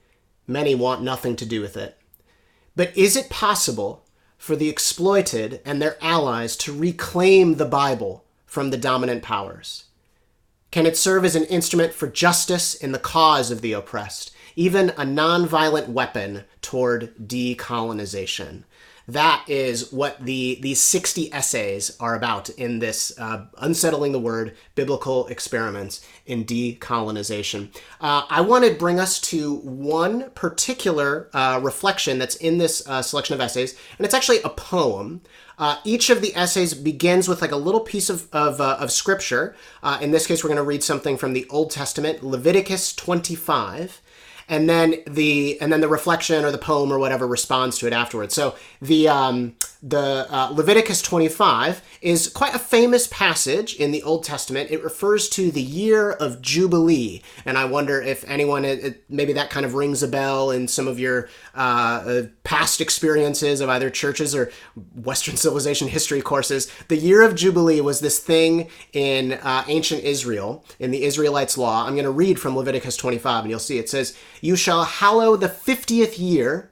many 0.47 0.75
want 0.75 1.03
nothing 1.03 1.37
to 1.37 1.47
do 1.47 1.61
with 1.61 1.77
it. 1.77 1.97
But 2.77 2.97
is 2.97 3.17
it 3.17 3.31
possible 3.31 4.05
for 4.41 4.57
the 4.57 4.71
exploited 4.71 5.61
and 5.67 5.83
their 5.83 5.99
allies 6.01 6.57
to 6.57 6.77
reclaim 6.77 7.57
the 7.57 7.67
Bible 7.67 8.25
from 8.47 8.71
the 8.71 8.79
dominant 8.79 9.23
powers? 9.23 9.85
Can 10.71 10.87
it 10.87 10.97
serve 10.97 11.27
as 11.27 11.37
an 11.37 11.45
instrument 11.45 11.93
for 11.93 12.07
justice 12.09 12.75
in 12.75 12.93
the 12.93 12.99
cause 12.99 13.51
of 13.51 13.61
the 13.61 13.75
oppressed, 13.75 14.33
even 14.57 14.91
a 14.91 15.05
nonviolent 15.05 15.89
weapon 15.89 16.45
toward 16.63 17.15
decolonization? 17.19 18.65
That 19.09 19.45
is 19.49 19.93
what 19.93 20.25
the 20.25 20.59
these 20.61 20.81
60 20.81 21.33
essays 21.33 21.97
are 22.01 22.15
about 22.15 22.49
in 22.51 22.79
this 22.79 23.13
uh, 23.19 23.47
unsettling 23.59 24.13
the 24.13 24.19
word 24.19 24.57
biblical 24.75 25.27
experiments 25.29 26.05
in 26.27 26.45
decolonization. 26.45 27.75
Uh, 28.01 28.23
i 28.31 28.41
want 28.41 28.65
to 28.65 28.75
bring 28.75 29.01
us 29.01 29.21
to 29.21 29.57
one 29.57 30.31
particular 30.31 31.29
uh, 31.33 31.61
reflection 31.63 32.19
that's 32.19 32.37
in 32.37 32.59
this 32.59 32.87
uh, 32.89 33.03
selection 33.03 33.35
of 33.35 33.41
essays 33.41 33.77
and 33.99 34.05
it's 34.05 34.15
actually 34.15 34.41
a 34.43 34.51
poem. 34.51 35.21
Uh, 35.59 35.77
each 35.85 36.09
of 36.09 36.23
the 36.23 36.35
essays 36.35 36.73
begins 36.73 37.29
with 37.29 37.43
like 37.43 37.53
a 37.53 37.57
little 37.57 37.81
piece 37.81 38.09
of, 38.09 38.29
of, 38.33 38.63
uh, 38.63 38.79
of 38.81 38.91
scripture. 38.91 39.55
In 40.01 40.11
this 40.11 40.27
case 40.27 40.43
we're 40.43 40.49
going 40.49 40.57
to 40.57 40.63
read 40.63 40.83
something 40.83 41.19
from 41.19 41.35
the 41.35 41.47
old 41.51 41.71
testament 41.71 42.23
leviticus 42.23 42.95
25 42.95 44.01
and 44.51 44.69
then 44.69 44.97
the 45.07 45.59
and 45.61 45.73
then 45.73 45.81
the 45.81 45.89
reflection 45.89 46.45
or 46.45 46.51
the 46.51 46.59
poem 46.59 46.93
or 46.93 46.99
whatever 46.99 47.27
responds 47.27 47.79
to 47.79 47.87
it 47.87 47.95
afterwards. 47.95 48.35
So 48.35 48.57
the 48.83 49.09
um, 49.09 49.55
the 49.83 50.27
uh, 50.31 50.51
Leviticus 50.53 51.01
25 51.01 51.83
is 52.03 52.29
quite 52.29 52.55
a 52.55 52.59
famous 52.59 53.07
passage 53.07 53.75
in 53.77 53.93
the 53.93 54.03
Old 54.03 54.25
Testament. 54.25 54.71
It 54.71 54.85
refers 54.85 55.29
to 55.31 55.51
the 55.51 55.63
year 55.63 56.11
of 56.13 56.43
Jubilee. 56.43 57.23
And 57.47 57.57
I 57.57 57.65
wonder 57.65 58.01
if 58.01 58.23
anyone, 58.29 58.67
it, 58.67 58.85
it, 58.85 59.05
maybe 59.09 59.33
that 59.33 59.49
kind 59.49 59.65
of 59.65 59.75
rings 59.75 60.03
a 60.03 60.09
bell 60.09 60.51
in 60.51 60.69
some 60.69 60.87
of 60.87 60.99
your 60.99 61.29
uh, 61.55 61.59
uh 62.07 62.23
past 62.45 62.81
experiences 62.81 63.61
of 63.61 63.69
either 63.71 63.89
churches 63.89 64.35
or 64.35 64.53
Western 64.95 65.37
civilization 65.39 65.89
history 65.89 66.21
courses. 66.21 66.71
The 66.89 66.97
year 66.97 67.23
of 67.23 67.35
Jubilee 67.35 67.81
was 67.81 68.01
this 68.01 68.19
thing 68.19 68.69
in 68.93 69.33
uh, 69.33 69.65
ancient 69.67 70.05
Israel, 70.05 70.65
in 70.79 70.91
the 70.91 71.05
Israelites' 71.05 71.57
law. 71.57 71.87
I'm 71.87 71.95
going 71.95 72.05
to 72.05 72.11
read 72.11 72.39
from 72.39 72.57
Leviticus 72.57 72.97
25, 72.97 73.45
and 73.45 73.51
you'll 73.51 73.59
see 73.59 73.79
it 73.79 73.89
says, 73.89 74.17
You 74.43 74.57
shall 74.57 74.85
hallow 74.85 75.37
the 75.37 75.49
50th 75.49 76.19
year 76.19 76.70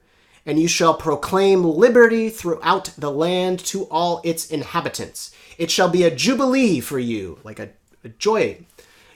and 0.49 0.59
you 0.59 0.67
shall 0.67 0.95
proclaim 0.95 1.63
liberty 1.63 2.31
throughout 2.31 2.91
the 2.97 3.11
land 3.11 3.59
to 3.59 3.85
all 3.91 4.23
its 4.25 4.51
inhabitants. 4.51 5.31
It 5.59 5.71
shall 5.71 5.91
be 5.91 6.05
a 6.05 6.15
jubilee 6.15 6.81
for 6.81 6.99
you, 6.99 7.39
like 7.45 7.59
a, 7.59 7.69
a 8.03 8.09
joy. 8.09 8.65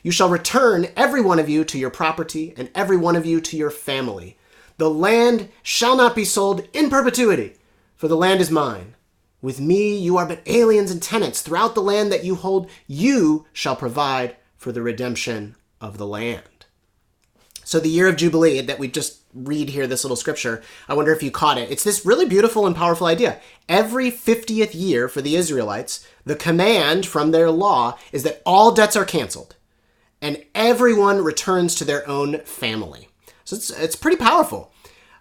You 0.03 0.11
shall 0.11 0.29
return 0.29 0.89
every 0.95 1.23
one 1.23 1.39
of 1.39 1.49
you 1.49 1.65
to 1.65 1.79
your 1.79 1.89
property, 1.89 2.53
and 2.59 2.71
every 2.75 2.99
one 2.99 3.17
of 3.17 3.25
you 3.25 3.41
to 3.41 3.57
your 3.57 3.71
family. 3.71 4.37
The 4.77 4.91
land 4.91 5.49
shall 5.63 5.97
not 5.97 6.15
be 6.15 6.27
sold 6.27 6.69
in 6.75 6.91
perpetuity, 6.91 7.55
for 7.97 8.09
the 8.09 8.17
land 8.17 8.43
is 8.43 8.51
mine. 8.51 8.95
With 9.41 9.59
me 9.59 9.97
you 9.97 10.19
are 10.19 10.27
but 10.27 10.43
aliens 10.45 10.91
and 10.91 11.03
tenants 11.03 11.41
throughout 11.41 11.75
the 11.75 11.81
land 11.81 12.13
that 12.13 12.25
you 12.25 12.35
hold. 12.35 12.69
You 12.87 13.47
shall 13.55 13.75
provide 13.75 14.37
for 14.59 14.71
the 14.71 14.83
redemption 14.83 15.57
of 15.81 15.97
the 15.97 16.07
land. 16.07 16.43
So 17.73 17.81
the 17.81 17.89
year 17.89 18.07
of 18.07 18.17
Jubilee 18.17 18.61
that 18.61 18.79
we 18.79 18.87
just 18.87 19.23
read 19.33 19.71
here, 19.71 19.87
this 19.87 20.05
little 20.05 20.15
scripture, 20.15 20.63
I 20.91 20.95
wonder 20.95 21.11
if 21.11 21.23
you 21.23 21.31
caught 21.31 21.57
it. 21.57 21.71
It's 21.71 21.85
this 21.85 22.05
really 22.05 22.27
beautiful 22.27 22.67
and 22.67 22.77
powerful 22.77 23.07
idea. 23.07 23.41
Every 23.67 24.11
50th 24.11 24.73
year 24.75 25.09
for 25.09 25.23
the 25.23 25.37
Israelites, 25.37 26.07
the 26.27 26.37
command 26.37 27.07
from 27.07 27.31
their 27.31 27.51
law 27.51 27.97
is 28.13 28.25
that 28.25 28.43
all 28.45 28.73
debts 28.73 28.95
are 28.95 29.07
canceled 29.07 29.57
and 30.21 30.45
everyone 30.55 31.25
returns 31.25 31.75
to 31.77 31.87
their 31.87 32.07
own 32.07 32.41
family. 32.41 33.09
So 33.45 33.57
it's, 33.57 33.71
it's 33.71 33.97
pretty 33.97 34.19
powerful. 34.19 34.71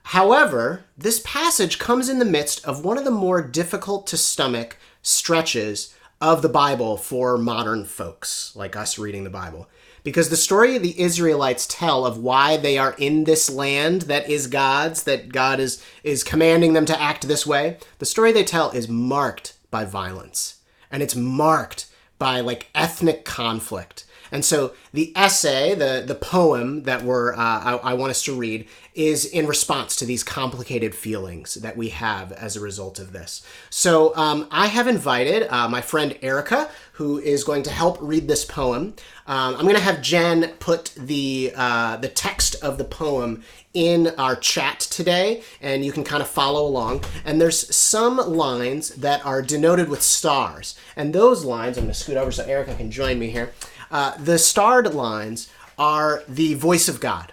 However, 0.04 0.84
this 0.98 1.22
passage 1.24 1.80
comes 1.80 2.10
in 2.10 2.20
the 2.20 2.26
midst 2.26 2.66
of 2.66 2.84
one 2.84 2.98
of 2.98 3.06
the 3.06 3.12
more 3.12 3.42
difficult 3.42 4.08
to 4.08 4.18
stomach 4.18 4.76
stretches 5.02 5.96
of 6.20 6.42
the 6.42 6.50
Bible 6.50 6.98
for 6.98 7.38
modern 7.38 7.86
folks 7.86 8.54
like 8.58 8.76
us 8.76 9.00
reading 9.00 9.24
the 9.24 9.30
Bible 9.30 9.70
because 10.04 10.30
the 10.30 10.38
story 10.38 10.78
the 10.78 11.00
Israelites 11.00 11.68
tell 11.70 12.06
of 12.06 12.18
why 12.18 12.58
they 12.58 12.78
are 12.78 12.96
in 12.98 13.24
this 13.26 13.50
land 13.50 14.04
that 14.04 14.30
is 14.30 14.48
God's, 14.48 15.04
that 15.04 15.32
God 15.32 15.60
is 15.60 15.84
is 16.04 16.24
commanding 16.24 16.74
them 16.74 16.86
to 16.86 17.02
act 17.02 17.28
this 17.28 17.46
way, 17.46 17.78
the 18.00 18.06
story 18.06 18.32
they 18.32 18.44
tell 18.44 18.72
is 18.72 18.88
marked 18.88 19.54
by 19.70 19.86
violence. 19.86 20.60
And 20.92 21.02
it's 21.02 21.16
marked 21.16 21.88
by 22.20 22.40
like 22.40 22.70
ethnic 22.76 23.26
conflict. 23.26 24.06
And 24.32 24.46
so 24.46 24.74
the 24.94 25.12
essay, 25.16 25.76
the 25.76 26.04
the 26.06 26.16
poem 26.16 26.84
that 26.84 27.04
we're 27.04 27.34
uh, 27.34 27.38
I, 27.38 27.80
I 27.84 27.94
want 27.94 28.12
us 28.12 28.24
to 28.24 28.34
read, 28.34 28.68
is 28.94 29.26
in 29.26 29.48
response 29.48 29.96
to 29.98 30.06
these 30.06 30.24
complicated 30.24 30.94
feelings 30.96 31.56
that 31.56 31.78
we 31.78 31.90
have 31.90 32.32
as 32.34 32.56
a 32.56 32.60
result 32.60 33.00
of 33.00 33.14
this. 33.14 33.46
So 33.70 34.16
um, 34.16 34.48
I 34.52 34.68
have 34.68 34.88
invited 34.88 35.48
uh, 35.52 35.68
my 35.70 35.82
friend 35.82 36.18
Erica, 36.22 36.70
who 36.94 37.20
is 37.20 37.44
going 37.44 37.64
to 37.64 37.72
help 37.72 37.98
read 38.02 38.28
this 38.28 38.46
poem. 38.46 38.96
Um, 39.28 39.56
I'm 39.56 39.64
going 39.64 39.76
to 39.76 39.82
have 39.82 40.02
Jen 40.02 40.54
put 40.60 40.94
the 40.98 41.54
uh, 41.56 41.98
the 41.98 42.10
text 42.10 42.56
of 42.64 42.78
the 42.78 42.84
poem 42.84 43.44
in 43.74 44.08
our 44.18 44.36
chat 44.36 44.80
today, 44.82 45.44
and 45.62 45.86
you 45.86 45.92
can 45.92 46.04
kind 46.04 46.22
of 46.22 46.28
follow 46.28 46.66
along. 46.66 47.04
And 47.24 47.40
there's 47.40 47.74
some 47.74 48.18
lines 48.18 48.90
that 48.96 49.26
are 49.26 49.42
denoted 49.42 49.88
with 49.88 50.02
stars, 50.02 50.78
and 50.96 51.14
those 51.14 51.46
lines 51.46 51.78
I'm 51.78 51.86
going 51.86 51.94
to 51.94 52.00
scoot 52.00 52.18
over 52.18 52.32
so 52.32 52.44
Erica 52.44 52.76
can 52.76 52.92
join 52.92 53.20
me 53.20 53.30
here. 53.30 53.54
Uh, 53.92 54.16
the 54.18 54.40
starred 54.40 54.94
lines 54.94 55.50
are 55.78 56.24
the 56.28 56.54
voice 56.56 56.88
of 56.88 57.00
God 57.00 57.32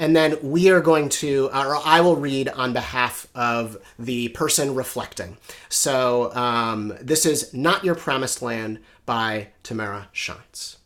and 0.00 0.16
then 0.16 0.38
we 0.42 0.70
are 0.70 0.80
going 0.80 1.10
to, 1.10 1.50
or 1.52 1.78
I 1.84 2.00
will 2.00 2.16
read 2.16 2.48
on 2.48 2.72
behalf 2.72 3.28
of 3.34 3.76
the 3.98 4.28
person 4.28 4.74
reflecting. 4.74 5.36
So 5.68 6.34
um, 6.34 6.94
this 7.02 7.26
is 7.26 7.52
Not 7.52 7.84
Your 7.84 7.94
Promised 7.94 8.40
Land 8.40 8.78
by 9.04 9.48
Tamara 9.62 10.08
Shantz. 10.14 10.78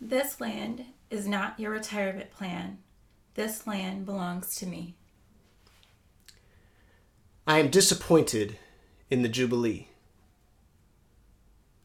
This 0.00 0.40
land 0.40 0.86
is 1.08 1.28
not 1.28 1.58
your 1.60 1.70
retirement 1.70 2.32
plan. 2.32 2.78
This 3.34 3.64
land 3.64 4.04
belongs 4.04 4.56
to 4.56 4.66
me. 4.66 4.96
I 7.46 7.60
am 7.60 7.70
disappointed 7.70 8.58
in 9.08 9.22
the 9.22 9.28
Jubilee. 9.28 9.85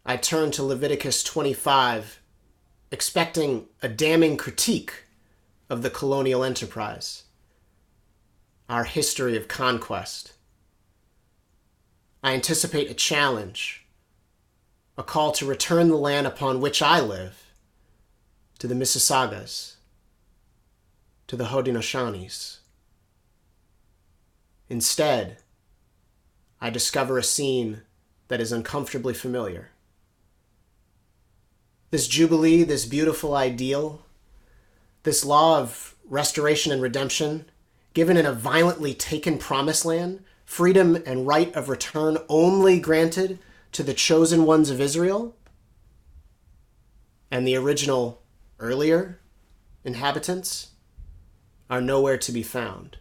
I 0.05 0.17
turn 0.17 0.50
to 0.51 0.63
Leviticus 0.63 1.24
25 1.24 2.22
expecting 2.91 3.67
a 3.81 3.88
damning 3.88 4.36
critique 4.36 5.05
of 5.70 5.84
the 5.84 5.89
colonial 5.91 6.43
enterprise, 6.43 7.24
our 8.67 8.84
history 8.84 9.38
of 9.38 9.48
conquest. 9.48 10.34
I 12.24 12.34
anticipate 12.34 12.89
a 12.89 12.96
challenge, 12.96 13.86
a 14.98 15.03
call 15.03 15.31
to 15.34 15.46
return 15.46 15.88
the 15.88 15.96
land 15.96 16.25
upon 16.25 16.62
which 16.62 16.81
I 16.81 17.00
live 17.00 17.51
to 18.60 18.67
the 18.67 18.75
Mississaugas, 18.75 19.75
to 21.27 21.36
the 21.36 21.46
Haudenosaunees. 21.46 22.58
Instead, 24.67 25.38
I 26.60 26.70
discover 26.70 27.17
a 27.17 27.24
scene 27.24 27.84
that 28.27 28.41
is 28.41 28.51
uncomfortably 28.51 29.13
familiar 29.13 29.70
this 31.91 32.07
jubilee, 32.07 32.63
this 32.63 32.86
beautiful 32.86 33.36
ideal, 33.36 34.01
this 35.03 35.25
law 35.25 35.60
of 35.60 35.95
restoration 36.05 36.71
and 36.71 36.81
redemption, 36.81 37.45
given 37.93 38.15
in 38.15 38.25
a 38.25 38.33
violently 38.33 38.93
taken 38.93 39.38
promised 39.38 39.86
land, 39.86 40.24
freedom 40.45 40.95
and 41.05 41.27
right 41.27 41.53
of 41.53 41.67
return 41.69 42.17
only 42.29 42.79
granted 42.79 43.38
to 43.74 43.83
the 43.83 43.93
chosen 43.93 44.45
ones 44.45 44.69
of 44.69 44.79
Israel, 44.79 45.36
and 47.29 47.45
the 47.45 47.55
original 47.55 48.21
earlier 48.60 49.19
inhabitants 49.83 50.71
are 51.69 51.81
nowhere 51.81 52.17
to 52.17 52.31
be 52.31 52.43
found. 52.43 52.98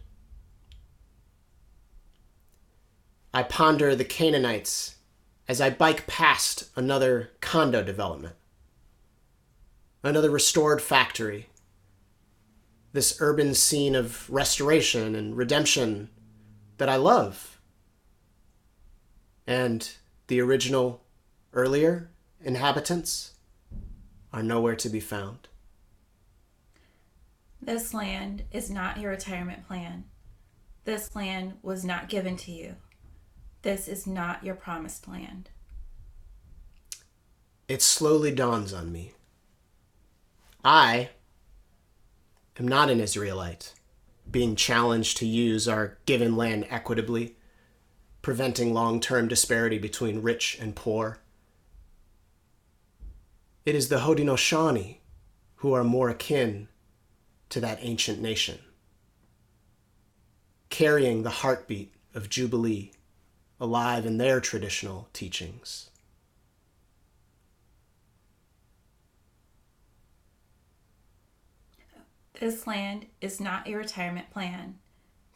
I 3.33 3.43
ponder 3.43 3.95
the 3.95 4.03
Canaanites 4.03 4.95
as 5.47 5.61
I 5.61 5.69
bike 5.69 6.07
past 6.07 6.69
another 6.75 7.31
condo 7.39 7.81
development 7.83 8.35
another 10.03 10.29
restored 10.29 10.81
factory. 10.81 11.47
This 12.93 13.17
urban 13.19 13.53
scene 13.53 13.95
of 13.95 14.29
restoration 14.29 15.15
and 15.15 15.37
redemption 15.37 16.09
that 16.77 16.89
I 16.89 16.95
love. 16.95 17.59
And 19.47 19.89
the 20.27 20.41
original, 20.41 21.03
earlier 21.53 22.09
inhabitants 22.43 23.33
are 24.33 24.43
nowhere 24.43 24.75
to 24.75 24.89
be 24.89 24.99
found. 24.99 25.47
This 27.61 27.93
land 27.93 28.43
is 28.51 28.69
not 28.69 28.99
your 28.99 29.11
retirement 29.11 29.67
plan. 29.67 30.05
This 30.83 31.15
land 31.15 31.53
was 31.61 31.85
not 31.85 32.09
given 32.09 32.35
to 32.37 32.51
you. 32.51 32.75
This 33.61 33.87
is 33.87 34.07
not 34.07 34.43
your 34.43 34.55
promised 34.55 35.07
land. 35.07 35.49
It 37.67 37.83
slowly 37.83 38.33
dawns 38.33 38.73
on 38.73 38.91
me 38.91 39.13
I 40.63 41.09
am 42.59 42.67
not 42.67 42.89
an 42.89 42.99
Israelite, 42.99 43.73
being 44.29 44.55
challenged 44.55 45.17
to 45.17 45.25
use 45.25 45.67
our 45.67 45.97
given 46.05 46.35
land 46.35 46.67
equitably, 46.69 47.35
preventing 48.21 48.73
long 48.73 48.99
term 48.99 49.27
disparity 49.27 49.79
between 49.79 50.21
rich 50.21 50.57
and 50.59 50.75
poor. 50.75 51.19
It 53.65 53.75
is 53.75 53.89
the 53.89 53.99
Haudenosaunee 53.99 54.97
who 55.57 55.73
are 55.73 55.83
more 55.83 56.09
akin 56.09 56.67
to 57.49 57.59
that 57.59 57.77
ancient 57.81 58.19
nation, 58.19 58.59
carrying 60.69 61.21
the 61.21 61.29
heartbeat 61.29 61.93
of 62.15 62.29
Jubilee 62.29 62.91
alive 63.59 64.05
in 64.07 64.17
their 64.17 64.39
traditional 64.39 65.07
teachings. 65.13 65.90
This 72.41 72.65
land 72.65 73.05
is 73.21 73.39
not 73.39 73.67
a 73.67 73.75
retirement 73.75 74.31
plan. 74.31 74.79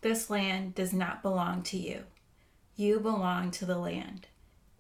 This 0.01 0.27
land 0.27 0.73
does 0.73 0.91
not 0.91 1.21
belong 1.21 1.61
to 1.65 1.77
you. 1.77 2.05
You 2.75 2.99
belong 2.99 3.51
to 3.51 3.65
the 3.65 3.77
land. 3.77 4.25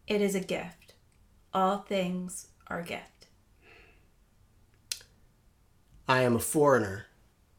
It 0.07 0.21
is 0.21 0.33
a 0.33 0.39
gift. 0.39 0.95
All 1.53 1.77
things 1.77 2.47
are 2.65 2.81
gift. 2.81 3.27
I 6.07 6.21
am 6.23 6.35
a 6.35 6.39
foreigner 6.39 7.05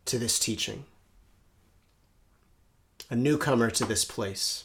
to 0.06 0.18
this 0.18 0.36
teaching. 0.36 0.84
a 3.08 3.14
newcomer 3.14 3.70
to 3.70 3.84
this 3.84 4.04
place. 4.04 4.64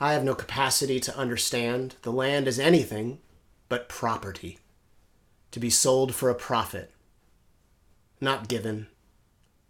I 0.00 0.14
have 0.14 0.24
no 0.24 0.34
capacity 0.34 0.98
to 1.00 1.18
understand 1.18 1.96
the 2.00 2.12
land 2.12 2.48
as 2.48 2.58
anything 2.58 3.18
but 3.68 3.90
property, 3.90 4.58
to 5.50 5.60
be 5.60 5.68
sold 5.68 6.14
for 6.14 6.30
a 6.30 6.34
profit, 6.34 6.90
not 8.22 8.48
given, 8.48 8.86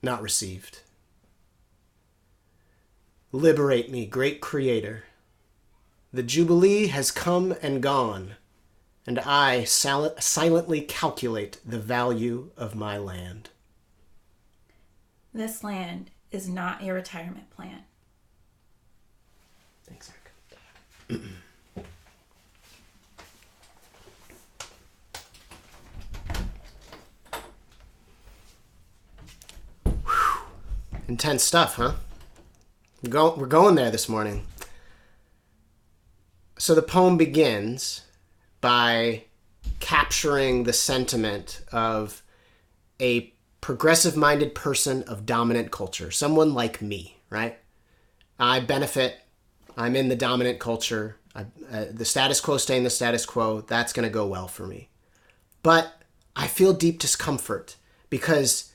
not 0.02 0.22
received. 0.22 0.80
Liberate 3.32 3.90
me, 3.90 4.04
great 4.04 4.42
Creator. 4.42 5.04
The 6.12 6.22
Jubilee 6.22 6.88
has 6.88 7.10
come 7.10 7.54
and 7.62 7.82
gone, 7.82 8.36
and 9.06 9.18
I 9.20 9.64
sil- 9.64 10.14
silently 10.20 10.82
calculate 10.82 11.58
the 11.64 11.78
value 11.78 12.50
of 12.58 12.74
my 12.74 12.98
land. 12.98 13.48
This 15.32 15.64
land 15.64 16.10
is 16.30 16.46
not 16.46 16.82
your 16.82 16.94
retirement 16.94 17.48
plan. 17.48 17.84
Thanks, 19.86 20.12
Eric. 21.08 21.22
Intense 31.08 31.42
stuff, 31.42 31.76
huh? 31.76 31.92
We're, 33.02 33.10
go- 33.10 33.34
we're 33.36 33.46
going 33.46 33.74
there 33.74 33.90
this 33.90 34.08
morning. 34.08 34.46
So 36.58 36.74
the 36.74 36.82
poem 36.82 37.16
begins 37.16 38.02
by 38.60 39.24
capturing 39.80 40.62
the 40.62 40.72
sentiment 40.72 41.64
of 41.72 42.22
a 43.00 43.34
progressive 43.60 44.16
minded 44.16 44.54
person 44.54 45.02
of 45.04 45.26
dominant 45.26 45.72
culture, 45.72 46.10
someone 46.10 46.54
like 46.54 46.80
me, 46.80 47.16
right? 47.30 47.58
I 48.38 48.60
benefit, 48.60 49.16
I'm 49.76 49.96
in 49.96 50.08
the 50.08 50.16
dominant 50.16 50.60
culture, 50.60 51.16
I, 51.34 51.46
uh, 51.70 51.86
the 51.90 52.04
status 52.04 52.40
quo 52.40 52.58
staying 52.58 52.84
the 52.84 52.90
status 52.90 53.26
quo, 53.26 53.62
that's 53.62 53.92
going 53.92 54.08
to 54.08 54.12
go 54.12 54.26
well 54.26 54.48
for 54.48 54.66
me. 54.66 54.88
But 55.62 55.92
I 56.36 56.46
feel 56.46 56.72
deep 56.72 56.98
discomfort 56.98 57.76
because 58.10 58.71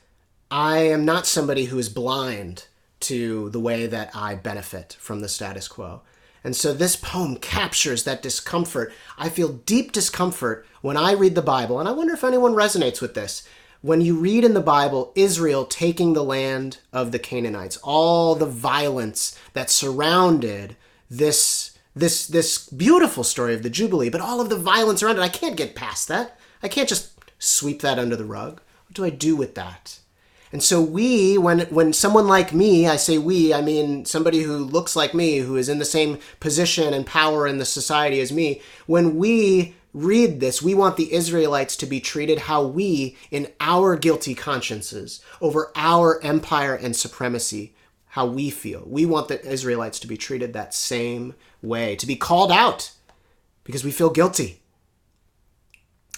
I 0.49 0.79
am 0.79 1.03
not 1.03 1.27
somebody 1.27 1.65
who 1.65 1.77
is 1.77 1.89
blind 1.89 2.67
to 3.01 3.49
the 3.49 3.59
way 3.59 3.85
that 3.85 4.11
I 4.15 4.35
benefit 4.35 4.95
from 4.99 5.19
the 5.19 5.27
status 5.29 5.67
quo. 5.67 6.01
And 6.43 6.55
so 6.55 6.73
this 6.73 6.95
poem 6.95 7.35
captures 7.35 8.05
that 8.05 8.21
discomfort. 8.21 8.93
I 9.17 9.27
feel 9.27 9.49
deep 9.49 9.91
discomfort 9.91 10.65
when 10.81 10.95
I 10.95 11.11
read 11.11 11.35
the 11.35 11.41
Bible, 11.41 11.79
and 11.79 11.89
I 11.89 11.91
wonder 11.91 12.13
if 12.13 12.23
anyone 12.23 12.53
resonates 12.53 13.01
with 13.01 13.13
this. 13.13 13.47
When 13.81 13.99
you 14.01 14.15
read 14.15 14.45
in 14.45 14.53
the 14.53 14.61
Bible 14.61 15.11
Israel 15.15 15.65
taking 15.65 16.13
the 16.13 16.23
land 16.23 16.77
of 16.93 17.11
the 17.11 17.19
Canaanites, 17.19 17.77
all 17.83 18.33
the 18.33 18.45
violence 18.45 19.37
that 19.53 19.69
surrounded 19.69 20.77
this 21.09 21.77
this 21.95 22.27
this 22.27 22.69
beautiful 22.69 23.23
story 23.23 23.53
of 23.53 23.63
the 23.63 23.69
Jubilee, 23.69 24.09
but 24.09 24.21
all 24.21 24.39
of 24.39 24.49
the 24.49 24.57
violence 24.57 25.03
around 25.03 25.17
it, 25.17 25.21
I 25.21 25.29
can't 25.29 25.57
get 25.57 25.75
past 25.75 26.07
that. 26.07 26.39
I 26.63 26.67
can't 26.67 26.89
just 26.89 27.11
sweep 27.37 27.81
that 27.81 27.99
under 27.99 28.15
the 28.15 28.25
rug. 28.25 28.61
What 28.87 28.93
do 28.93 29.03
I 29.03 29.09
do 29.09 29.35
with 29.35 29.55
that? 29.55 29.99
And 30.51 30.63
so 30.63 30.81
we, 30.81 31.37
when 31.37 31.61
when 31.67 31.93
someone 31.93 32.27
like 32.27 32.53
me, 32.53 32.87
I 32.87 32.95
say 32.95 33.17
we, 33.17 33.53
I 33.53 33.61
mean 33.61 34.05
somebody 34.05 34.41
who 34.41 34.57
looks 34.57 34.95
like 34.95 35.13
me, 35.13 35.39
who 35.39 35.55
is 35.55 35.69
in 35.69 35.79
the 35.79 35.85
same 35.85 36.19
position 36.39 36.93
and 36.93 37.05
power 37.05 37.45
in 37.47 37.57
the 37.57 37.65
society 37.65 38.21
as 38.21 38.31
me, 38.31 38.61
when 38.85 39.17
we 39.17 39.75
read 39.93 40.39
this, 40.39 40.61
we 40.61 40.75
want 40.75 40.95
the 40.95 41.13
Israelites 41.13 41.75
to 41.77 41.85
be 41.85 41.99
treated 41.99 42.39
how 42.39 42.63
we, 42.63 43.17
in 43.31 43.47
our 43.59 43.95
guilty 43.95 44.35
consciences, 44.35 45.21
over 45.41 45.71
our 45.75 46.23
empire 46.23 46.75
and 46.75 46.95
supremacy, 46.95 47.73
how 48.09 48.25
we 48.25 48.49
feel. 48.49 48.83
We 48.85 49.05
want 49.05 49.27
the 49.27 49.43
Israelites 49.45 49.99
to 49.99 50.07
be 50.07 50.17
treated 50.17 50.53
that 50.53 50.73
same 50.73 51.33
way, 51.61 51.95
to 51.95 52.05
be 52.05 52.15
called 52.15 52.51
out 52.51 52.91
because 53.63 53.83
we 53.83 53.91
feel 53.91 54.09
guilty. 54.09 54.61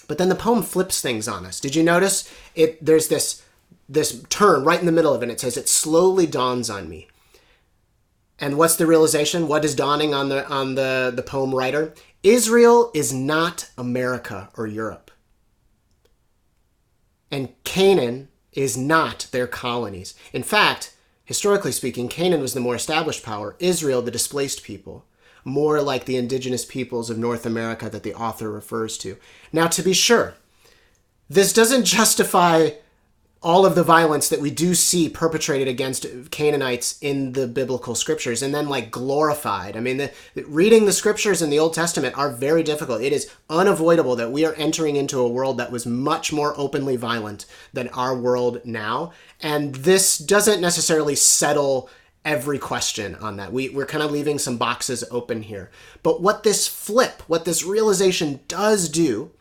But 0.07 0.17
then 0.17 0.29
the 0.29 0.35
poem 0.35 0.61
flips 0.63 1.01
things 1.01 1.27
on 1.27 1.45
us. 1.45 1.59
Did 1.59 1.75
you 1.75 1.83
notice 1.83 2.31
it 2.55 2.83
there's 2.83 3.07
this 3.07 3.43
this 3.89 4.23
turn 4.29 4.63
right 4.63 4.79
in 4.79 4.85
the 4.85 4.91
middle 4.91 5.13
of 5.13 5.21
it. 5.21 5.25
And 5.25 5.31
It 5.31 5.39
says 5.39 5.57
it 5.57 5.67
slowly 5.67 6.27
dawns 6.27 6.69
on 6.69 6.87
me. 6.87 7.07
And 8.39 8.57
what's 8.57 8.77
the 8.77 8.87
realization? 8.87 9.47
What 9.47 9.65
is 9.65 9.75
dawning 9.75 10.13
on 10.13 10.29
the 10.29 10.47
on 10.47 10.75
the, 10.75 11.11
the 11.13 11.23
poem 11.23 11.53
writer? 11.53 11.93
Israel 12.23 12.91
is 12.93 13.11
not 13.11 13.69
America 13.77 14.49
or 14.55 14.67
Europe. 14.67 15.11
And 17.31 17.49
Canaan 17.63 18.29
is 18.53 18.77
not 18.77 19.27
their 19.31 19.47
colonies. 19.47 20.15
In 20.33 20.43
fact, 20.43 20.95
historically 21.23 21.71
speaking, 21.71 22.07
Canaan 22.07 22.41
was 22.41 22.53
the 22.53 22.59
more 22.59 22.75
established 22.75 23.23
power, 23.23 23.55
Israel 23.59 24.01
the 24.01 24.11
displaced 24.11 24.63
people, 24.63 25.05
more 25.45 25.81
like 25.81 26.05
the 26.05 26.17
indigenous 26.17 26.65
peoples 26.65 27.09
of 27.09 27.17
North 27.17 27.45
America 27.45 27.89
that 27.89 28.03
the 28.03 28.15
author 28.15 28.51
refers 28.51 28.97
to. 28.99 29.17
Now, 29.53 29.67
to 29.67 29.81
be 29.81 29.93
sure, 29.93 30.35
this 31.29 31.53
doesn't 31.53 31.85
justify 31.99 32.71
all 33.41 33.65
of 33.65 33.73
the 33.73 33.83
violence 33.83 34.27
that 34.27 34.41
we 34.41 34.51
do 34.51 34.75
see 34.75 35.07
perpetrated 35.07 35.67
against 35.67 36.05
Canaanites 36.29 36.97
in 37.01 37.31
the 37.31 37.47
biblical 37.47 37.95
scriptures 37.95 38.41
and 38.41 38.53
then 38.53 38.67
like 38.67 38.91
glorified. 38.91 39.77
I 39.77 39.79
mean, 39.79 39.97
the, 39.97 40.11
reading 40.45 40.85
the 40.85 40.91
scriptures 40.91 41.41
in 41.41 41.49
the 41.49 41.59
Old 41.59 41.73
Testament 41.73 42.17
are 42.17 42.31
very 42.31 42.63
difficult. 42.63 43.01
It 43.01 43.13
is 43.13 43.31
unavoidable 43.49 44.17
that 44.17 44.33
we 44.33 44.45
are 44.45 44.53
entering 44.55 44.97
into 44.97 45.19
a 45.19 45.29
world 45.29 45.57
that 45.57 45.71
was 45.71 45.85
much 45.85 46.33
more 46.33 46.53
openly 46.57 46.97
violent 46.97 47.45
than 47.71 47.87
our 47.89 48.13
world 48.13 48.59
now. 48.65 49.13
And 49.41 49.73
this 49.73 50.17
doesn't 50.17 50.59
necessarily 50.59 51.15
settle 51.15 51.89
every 52.25 52.59
question 52.59 53.15
on 53.15 53.37
that. 53.37 53.53
We, 53.53 53.69
we're 53.69 53.85
kind 53.85 54.03
of 54.03 54.11
leaving 54.11 54.37
some 54.37 54.57
boxes 54.57 55.05
open 55.09 55.43
here. 55.43 55.71
But 56.03 56.21
what 56.21 56.43
this 56.43 56.67
flip, 56.67 57.23
what 57.27 57.45
this 57.45 57.63
realization 57.63 58.41
does 58.49 58.89
do 58.89 59.31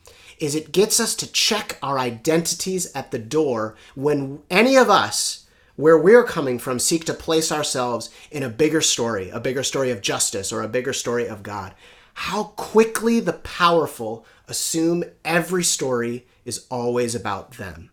is 0.40 0.54
it 0.54 0.72
gets 0.72 1.00
us 1.00 1.14
to 1.16 1.32
check 1.32 1.78
our 1.82 1.98
identities 1.98 2.90
at 2.94 3.10
the 3.10 3.18
door 3.18 3.76
when 3.94 4.40
any 4.50 4.76
of 4.76 4.88
us 4.90 5.46
where 5.76 5.98
we're 5.98 6.24
coming 6.24 6.58
from 6.58 6.78
seek 6.78 7.04
to 7.04 7.14
place 7.14 7.52
ourselves 7.52 8.10
in 8.32 8.42
a 8.42 8.48
bigger 8.48 8.80
story, 8.80 9.30
a 9.30 9.38
bigger 9.38 9.62
story 9.62 9.90
of 9.90 10.00
justice 10.00 10.52
or 10.52 10.62
a 10.62 10.68
bigger 10.68 10.92
story 10.92 11.28
of 11.28 11.44
God. 11.44 11.72
How 12.14 12.44
quickly 12.56 13.20
the 13.20 13.34
powerful 13.34 14.26
assume 14.48 15.04
every 15.24 15.62
story 15.62 16.26
is 16.44 16.66
always 16.68 17.14
about 17.14 17.52
them. 17.52 17.90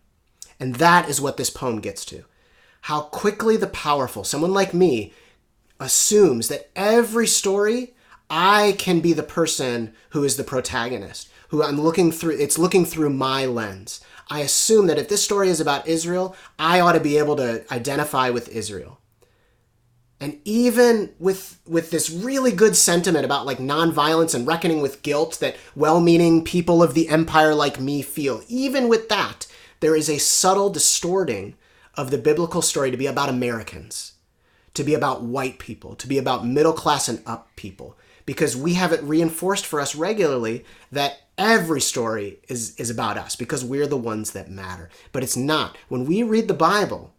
And 0.58 0.76
that 0.76 1.08
is 1.08 1.20
what 1.20 1.36
this 1.36 1.50
poem 1.50 1.80
gets 1.80 2.04
to. 2.06 2.24
How 2.82 3.02
quickly 3.02 3.56
the 3.56 3.68
powerful, 3.68 4.24
someone 4.24 4.52
like 4.52 4.74
me, 4.74 5.12
assumes 5.78 6.48
that 6.48 6.70
every 6.74 7.26
story 7.26 7.94
I 8.28 8.74
can 8.78 9.00
be 9.00 9.12
the 9.12 9.22
person 9.22 9.94
who 10.10 10.24
is 10.24 10.36
the 10.36 10.44
protagonist 10.44 11.28
who 11.56 11.62
I'm 11.62 11.80
looking 11.80 12.12
through, 12.12 12.36
it's 12.36 12.58
looking 12.58 12.84
through 12.84 13.10
my 13.10 13.46
lens. 13.46 14.02
I 14.28 14.40
assume 14.40 14.88
that 14.88 14.98
if 14.98 15.08
this 15.08 15.24
story 15.24 15.48
is 15.48 15.60
about 15.60 15.88
Israel, 15.88 16.36
I 16.58 16.80
ought 16.80 16.92
to 16.92 17.00
be 17.00 17.16
able 17.16 17.36
to 17.36 17.64
identify 17.72 18.28
with 18.28 18.48
Israel. 18.50 19.00
And 20.20 20.38
even 20.44 21.14
with 21.18 21.58
with 21.66 21.90
this 21.90 22.10
really 22.10 22.52
good 22.52 22.76
sentiment 22.76 23.24
about 23.24 23.46
like 23.46 23.58
nonviolence 23.58 24.34
and 24.34 24.46
reckoning 24.46 24.82
with 24.82 25.02
guilt 25.02 25.38
that 25.40 25.56
well-meaning 25.74 26.44
people 26.44 26.82
of 26.82 26.94
the 26.94 27.08
empire 27.08 27.54
like 27.54 27.80
me 27.80 28.02
feel, 28.02 28.42
even 28.48 28.88
with 28.88 29.08
that, 29.08 29.46
there 29.80 29.96
is 29.96 30.10
a 30.10 30.18
subtle 30.18 30.68
distorting 30.70 31.54
of 31.94 32.10
the 32.10 32.18
biblical 32.18 32.62
story 32.62 32.90
to 32.90 32.96
be 32.96 33.06
about 33.06 33.28
Americans, 33.28 34.12
to 34.74 34.84
be 34.84 34.92
about 34.92 35.22
white 35.22 35.58
people, 35.58 35.94
to 35.96 36.06
be 36.06 36.18
about 36.18 36.46
middle 36.46 36.74
class 36.74 37.08
and 37.08 37.22
up 37.26 37.54
people, 37.56 37.96
because 38.26 38.56
we 38.56 38.74
have 38.74 38.92
it 38.92 39.02
reinforced 39.02 39.64
for 39.64 39.80
us 39.80 39.94
regularly 39.94 40.64
that 40.90 41.20
every 41.38 41.80
story 41.80 42.40
is, 42.48 42.74
is 42.76 42.90
about 42.90 43.18
us 43.18 43.36
because 43.36 43.64
we're 43.64 43.86
the 43.86 43.96
ones 43.96 44.32
that 44.32 44.50
matter. 44.50 44.88
But 45.12 45.22
it's 45.22 45.36
not. 45.36 45.76
When 45.88 46.04
we 46.04 46.22
read 46.22 46.48
the 46.48 46.54
Bible, 46.54 47.12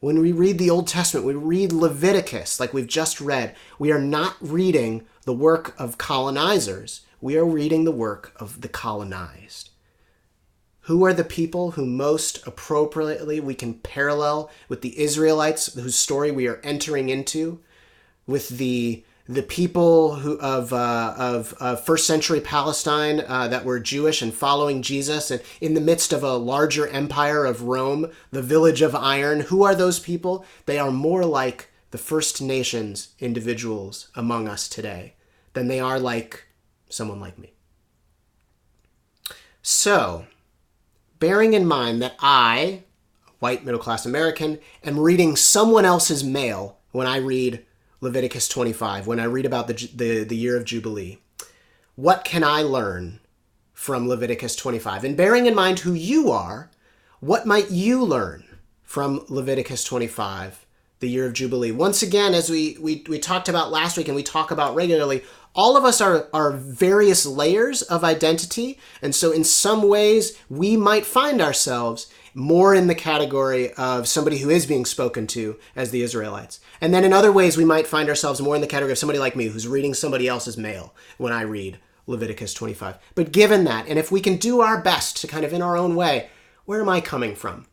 when 0.00 0.20
we 0.20 0.32
read 0.32 0.58
the 0.58 0.70
Old 0.70 0.86
Testament, 0.86 1.26
we 1.26 1.34
read 1.34 1.72
Leviticus, 1.72 2.60
like 2.60 2.72
we've 2.72 2.86
just 2.86 3.20
read, 3.20 3.56
we 3.78 3.90
are 3.90 4.00
not 4.00 4.36
reading 4.40 5.06
the 5.24 5.32
work 5.32 5.74
of 5.78 5.98
colonizers. 5.98 7.02
We 7.20 7.36
are 7.36 7.44
reading 7.44 7.84
the 7.84 7.90
work 7.90 8.32
of 8.36 8.60
the 8.60 8.68
colonized. 8.68 9.70
Who 10.82 11.04
are 11.04 11.12
the 11.12 11.24
people 11.24 11.72
who 11.72 11.84
most 11.84 12.46
appropriately 12.46 13.40
we 13.40 13.54
can 13.54 13.74
parallel 13.74 14.50
with 14.68 14.80
the 14.82 14.98
Israelites 14.98 15.74
whose 15.74 15.96
story 15.96 16.30
we 16.30 16.46
are 16.46 16.60
entering 16.62 17.08
into, 17.08 17.60
with 18.26 18.48
the 18.50 19.04
the 19.28 19.42
people 19.42 20.14
who 20.14 20.38
of 20.38 20.72
uh, 20.72 21.14
of 21.18 21.54
uh, 21.60 21.76
first 21.76 22.06
century 22.06 22.40
Palestine 22.40 23.22
uh, 23.28 23.46
that 23.48 23.64
were 23.64 23.78
Jewish 23.78 24.22
and 24.22 24.32
following 24.32 24.80
Jesus, 24.80 25.30
and 25.30 25.42
in 25.60 25.74
the 25.74 25.80
midst 25.80 26.12
of 26.14 26.22
a 26.22 26.36
larger 26.36 26.88
empire 26.88 27.44
of 27.44 27.62
Rome, 27.62 28.10
the 28.30 28.42
village 28.42 28.80
of 28.80 28.94
iron. 28.94 29.40
Who 29.40 29.62
are 29.62 29.74
those 29.74 30.00
people? 30.00 30.46
They 30.64 30.78
are 30.78 30.90
more 30.90 31.26
like 31.26 31.68
the 31.90 31.98
First 31.98 32.40
Nations 32.40 33.10
individuals 33.18 34.08
among 34.14 34.48
us 34.48 34.66
today 34.66 35.14
than 35.52 35.68
they 35.68 35.80
are 35.80 36.00
like 36.00 36.44
someone 36.88 37.20
like 37.20 37.38
me. 37.38 37.52
So, 39.60 40.26
bearing 41.18 41.52
in 41.52 41.66
mind 41.66 42.00
that 42.00 42.14
I, 42.20 42.84
white 43.40 43.64
middle 43.64 43.80
class 43.80 44.06
American, 44.06 44.58
am 44.82 44.98
reading 44.98 45.36
someone 45.36 45.84
else's 45.84 46.24
mail 46.24 46.78
when 46.92 47.06
I 47.06 47.18
read 47.18 47.66
Leviticus 48.00 48.48
25, 48.48 49.06
when 49.06 49.18
I 49.18 49.24
read 49.24 49.46
about 49.46 49.66
the, 49.66 49.90
the, 49.94 50.24
the 50.24 50.36
year 50.36 50.56
of 50.56 50.64
Jubilee. 50.64 51.18
What 51.96 52.24
can 52.24 52.44
I 52.44 52.62
learn 52.62 53.18
from 53.72 54.08
Leviticus 54.08 54.54
25? 54.54 55.02
And 55.02 55.16
bearing 55.16 55.46
in 55.46 55.54
mind 55.54 55.80
who 55.80 55.94
you 55.94 56.30
are, 56.30 56.70
what 57.18 57.46
might 57.46 57.72
you 57.72 58.04
learn 58.04 58.44
from 58.84 59.24
Leviticus 59.28 59.82
25, 59.82 60.64
the 61.00 61.08
year 61.08 61.26
of 61.26 61.32
Jubilee? 61.32 61.72
Once 61.72 62.00
again, 62.00 62.34
as 62.34 62.48
we, 62.48 62.78
we, 62.80 63.04
we 63.08 63.18
talked 63.18 63.48
about 63.48 63.72
last 63.72 63.96
week 63.96 64.06
and 64.06 64.14
we 64.14 64.22
talk 64.22 64.52
about 64.52 64.76
regularly, 64.76 65.24
all 65.52 65.76
of 65.76 65.84
us 65.84 66.00
are, 66.00 66.28
are 66.32 66.52
various 66.52 67.26
layers 67.26 67.82
of 67.82 68.04
identity. 68.04 68.78
And 69.02 69.12
so, 69.12 69.32
in 69.32 69.42
some 69.42 69.88
ways, 69.88 70.38
we 70.48 70.76
might 70.76 71.04
find 71.04 71.40
ourselves 71.40 72.06
more 72.38 72.72
in 72.72 72.86
the 72.86 72.94
category 72.94 73.72
of 73.72 74.06
somebody 74.06 74.38
who 74.38 74.48
is 74.48 74.64
being 74.64 74.84
spoken 74.84 75.26
to 75.26 75.58
as 75.74 75.90
the 75.90 76.02
Israelites. 76.02 76.60
And 76.80 76.94
then 76.94 77.04
in 77.04 77.12
other 77.12 77.32
ways, 77.32 77.56
we 77.56 77.64
might 77.64 77.86
find 77.86 78.08
ourselves 78.08 78.40
more 78.40 78.54
in 78.54 78.60
the 78.60 78.68
category 78.68 78.92
of 78.92 78.98
somebody 78.98 79.18
like 79.18 79.34
me 79.34 79.48
who's 79.48 79.66
reading 79.66 79.92
somebody 79.92 80.28
else's 80.28 80.56
mail 80.56 80.94
when 81.16 81.32
I 81.32 81.42
read 81.42 81.78
Leviticus 82.06 82.54
25. 82.54 82.96
But 83.16 83.32
given 83.32 83.64
that, 83.64 83.88
and 83.88 83.98
if 83.98 84.12
we 84.12 84.20
can 84.20 84.36
do 84.36 84.60
our 84.60 84.80
best 84.80 85.16
to 85.18 85.26
kind 85.26 85.44
of 85.44 85.52
in 85.52 85.62
our 85.62 85.76
own 85.76 85.96
way, 85.96 86.28
where 86.64 86.80
am 86.80 86.88
I 86.88 87.00
coming 87.00 87.34
from? 87.34 87.66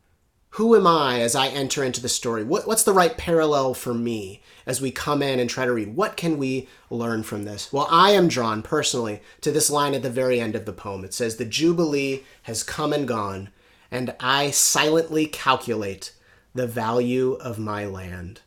Who 0.51 0.75
am 0.75 0.87
I 0.87 1.21
as 1.21 1.35
I 1.35 1.49
enter 1.49 1.83
into 1.83 2.01
the 2.01 2.09
story? 2.09 2.43
What, 2.43 2.65
what's 2.65 2.83
the 2.83 2.93
right 2.93 3.15
parallel 3.15 3.75
for 3.75 3.93
me 3.93 4.41
as 4.65 4.81
we 4.81 4.89
come 4.89 5.21
in 5.21 5.39
and 5.39 5.47
try 5.47 5.65
to 5.65 5.73
read? 5.73 5.95
What 5.95 6.17
can 6.17 6.39
we 6.39 6.67
learn 6.89 7.21
from 7.21 7.43
this? 7.43 7.71
Well, 7.71 7.87
I 7.91 8.11
am 8.11 8.29
drawn 8.29 8.63
personally 8.63 9.21
to 9.41 9.51
this 9.51 9.69
line 9.69 9.93
at 9.93 10.01
the 10.01 10.09
very 10.09 10.39
end 10.39 10.55
of 10.55 10.65
the 10.65 10.73
poem. 10.73 11.05
It 11.05 11.13
says, 11.13 11.35
The 11.35 11.45
Jubilee 11.45 12.23
has 12.43 12.63
come 12.63 12.93
and 12.93 13.07
gone 13.07 13.49
and 13.91 14.15
I 14.19 14.51
silently 14.51 15.25
calculate 15.27 16.13
the 16.53 16.67
value 16.67 17.33
of 17.33 17.59
my 17.59 17.85
land. 17.85 18.41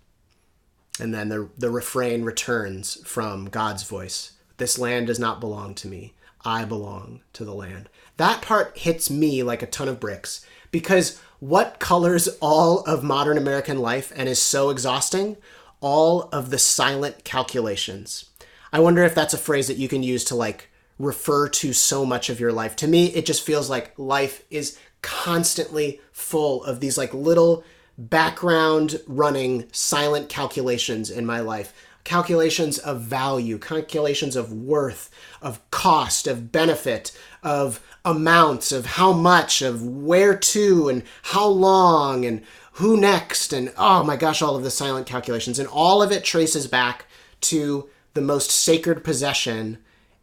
And 1.01 1.15
then 1.15 1.29
the, 1.29 1.49
the 1.57 1.71
refrain 1.71 2.25
returns 2.25 2.99
from 3.07 3.47
God's 3.47 3.85
voice 3.85 4.33
This 4.57 4.79
land 4.79 5.07
does 5.07 5.19
not 5.19 5.41
belong 5.41 5.75
to 5.77 5.89
me. 5.89 6.15
I 6.45 6.65
belong 6.65 7.21
to 7.35 7.45
the 7.45 7.55
land. 7.55 7.89
That 8.17 8.43
part 8.43 8.77
hits 8.79 9.11
me 9.11 9.43
like 9.43 9.63
a 9.63 9.67
ton 9.67 9.89
of 9.89 10.01
bricks 10.01 10.45
because 10.71 11.21
what 11.41 11.79
colors 11.79 12.29
all 12.41 12.81
of 12.81 13.05
modern 13.05 13.39
American 13.39 13.79
life 13.79 14.13
and 14.17 14.29
is 14.29 14.41
so 14.41 14.71
exhausting? 14.71 15.37
All 15.81 16.23
of 16.33 16.51
the 16.51 16.59
silent 16.59 17.25
calculations. 17.25 18.31
I 18.73 18.81
wonder 18.81 19.05
if 19.05 19.15
that's 19.15 19.35
a 19.35 19.39
phrase 19.39 19.69
that 19.69 19.77
you 19.77 19.89
can 19.89 20.03
use 20.03 20.25
to 20.25 20.35
like 20.35 20.69
refer 20.99 21.49
to 21.49 21.73
so 21.73 22.05
much 22.05 22.29
of 22.29 22.41
your 22.41 22.53
life. 22.53 22.75
To 22.77 22.89
me, 22.89 23.07
it 23.07 23.25
just 23.25 23.47
feels 23.47 23.71
like 23.71 23.97
life 23.97 24.45
is 24.51 24.79
constantly 25.03 26.01
full 26.13 26.65
of 26.65 26.81
these 26.81 26.99
like 26.99 27.15
little 27.15 27.65
background 27.97 29.01
running 29.07 29.67
silent 29.73 30.29
calculations 30.29 31.11
in 31.11 31.27
my 31.27 31.41
life. 31.41 31.73
Calculations 32.05 32.79
of 32.79 33.03
value 33.03 33.59
calculations 33.59 34.37
of 34.37 34.53
worth 34.53 35.11
of 35.43 35.61
cost 35.71 36.27
of 36.27 36.51
benefit 36.53 37.17
of 37.43 37.85
amounts 38.05 38.73
of 38.73 38.87
how 38.87 39.13
much 39.13 39.61
of 39.61 39.85
where 39.85 40.37
to 40.37 40.89
and 40.89 41.03
how 41.23 41.47
long 41.47 42.25
and 42.25 42.43
who 42.73 42.97
next 42.97 43.53
and 43.53 43.73
oh 43.77 44.05
my 44.05 44.17
gosh 44.17 44.41
all 44.41 44.57
of 44.57 44.63
the 44.63 44.71
silent 44.71 45.07
calculations. 45.07 45.59
And 45.59 45.69
all 45.69 46.01
of 46.01 46.13
it 46.13 46.25
traces 46.25 46.67
back 46.67 47.07
to 47.43 47.91
the 48.15 48.21
most 48.21 48.51
sacred 48.51 49.05
possession 49.05 49.79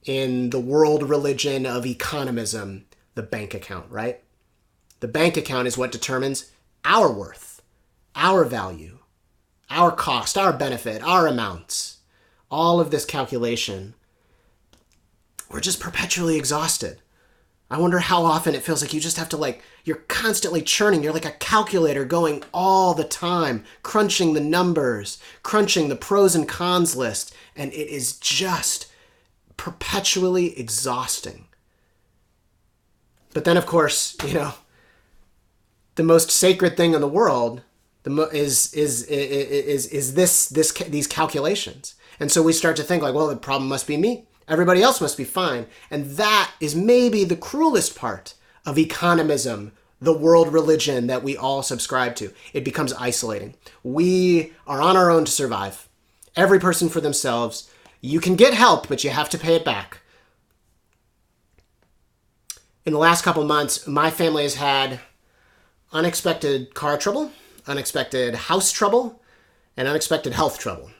in 0.06 0.50
the 0.52 0.60
world 0.60 1.04
religion 1.04 1.66
of 1.66 1.84
economism 1.84 2.84
the 3.16 3.24
bank 3.24 3.54
account 3.54 3.90
right 3.90 4.22
the 5.00 5.08
bank 5.08 5.38
account 5.38 5.68
is 5.68 5.78
what 5.78 5.92
determines 5.92 6.52
our 6.84 7.12
worth, 7.12 7.62
our 8.16 8.44
value, 8.46 9.00
our 9.70 9.92
cost, 9.92 10.38
our 10.38 10.54
benefit, 10.54 11.02
our 11.04 11.28
amounts. 11.28 11.98
All 12.52 12.80
of 12.80 12.92
this 12.92 13.06
calculation. 13.06 13.96
We're 15.50 15.60
just 15.60 15.80
perpetually 15.80 16.38
exhausted. 16.38 17.02
I 17.70 17.80
wonder 17.80 18.00
how 18.00 18.24
often 18.24 18.54
it 18.54 18.62
feels 18.62 18.82
like 18.82 18.94
you 18.94 19.00
just 19.00 19.18
have 19.18 19.30
to 19.30 19.38
like 19.38 19.64
you're 19.84 19.98
constantly 20.08 20.62
churning. 20.62 21.02
You're 21.02 21.14
like 21.14 21.26
a 21.26 21.32
calculator 21.32 22.06
going 22.06 22.44
all 22.54 22.94
the 22.94 23.04
time, 23.04 23.64
crunching 23.82 24.34
the 24.34 24.40
numbers, 24.40 25.18
crunching 25.42 25.90
the 25.90 25.96
pros 25.96 26.36
and 26.36 26.48
cons 26.48 26.96
list, 26.96 27.34
and 27.56 27.74
it 27.74 27.90
is 27.90 28.18
just 28.20 28.92
perpetually 29.58 30.58
exhausting. 30.60 31.48
But 33.34 33.44
then 33.46 33.58
of 33.58 33.66
course, 33.66 34.16
you 34.26 34.36
know, 34.36 34.54
the 35.96 36.04
most 36.04 36.30
sacred 36.30 36.78
thing 36.78 36.94
in 36.94 37.02
the 37.02 37.08
world 37.08 37.62
the 38.06 38.12
mo- 38.12 38.30
is, 38.32 38.72
is 38.74 39.04
is 39.04 39.50
is 39.50 39.88
is 39.88 40.14
this 40.14 40.48
this 40.48 40.72
these 40.72 41.08
calculations. 41.08 41.96
And 42.20 42.32
so 42.32 42.44
we 42.44 42.54
start 42.54 42.76
to 42.78 42.84
think 42.84 43.02
like 43.02 43.16
well 43.16 43.28
the 43.28 43.36
problem 43.36 43.68
must 43.68 43.88
be 43.88 43.98
me. 43.98 44.28
Everybody 44.48 44.84
else 44.84 45.02
must 45.02 45.18
be 45.18 45.24
fine. 45.24 45.66
And 45.90 46.12
that 46.18 46.52
is 46.62 46.76
maybe 46.76 47.24
the 47.24 47.36
cruelest 47.36 47.96
part 47.96 48.36
of 48.66 48.76
economism 48.76 49.72
the 50.00 50.16
world 50.16 50.54
religion 50.54 51.08
that 51.08 51.24
we 51.24 51.36
all 51.36 51.64
subscribe 51.64 52.16
to. 52.18 52.32
It 52.54 52.64
becomes 52.64 52.94
isolating. 52.94 53.56
We 53.82 54.54
are 54.68 54.82
on 54.82 54.96
our 54.96 55.10
own 55.10 55.26
to 55.26 55.32
survive. 55.32 55.90
Every 56.36 56.60
person 56.60 56.90
for 56.90 57.02
themselves. 57.02 57.72
You 58.02 58.20
can 58.20 58.36
get 58.36 58.54
help 58.54 58.88
but 58.88 59.04
you 59.04 59.10
have 59.10 59.30
to 59.30 59.40
pay 59.40 59.56
it 59.56 59.66
back. 59.66 60.02
In 62.86 62.94
the 62.94 63.00
last 63.00 63.24
couple 63.24 63.44
months 63.46 63.88
my 63.88 64.12
family 64.12 64.44
has 64.44 64.56
had 64.56 65.00
unexpected 65.92 66.74
car 66.74 66.98
trouble, 66.98 67.32
unexpected 67.68 68.36
house 68.36 68.72
trouble, 68.72 69.22
and 69.78 69.88
unexpected 69.88 70.34
health 70.34 70.60
trouble. 70.60 70.92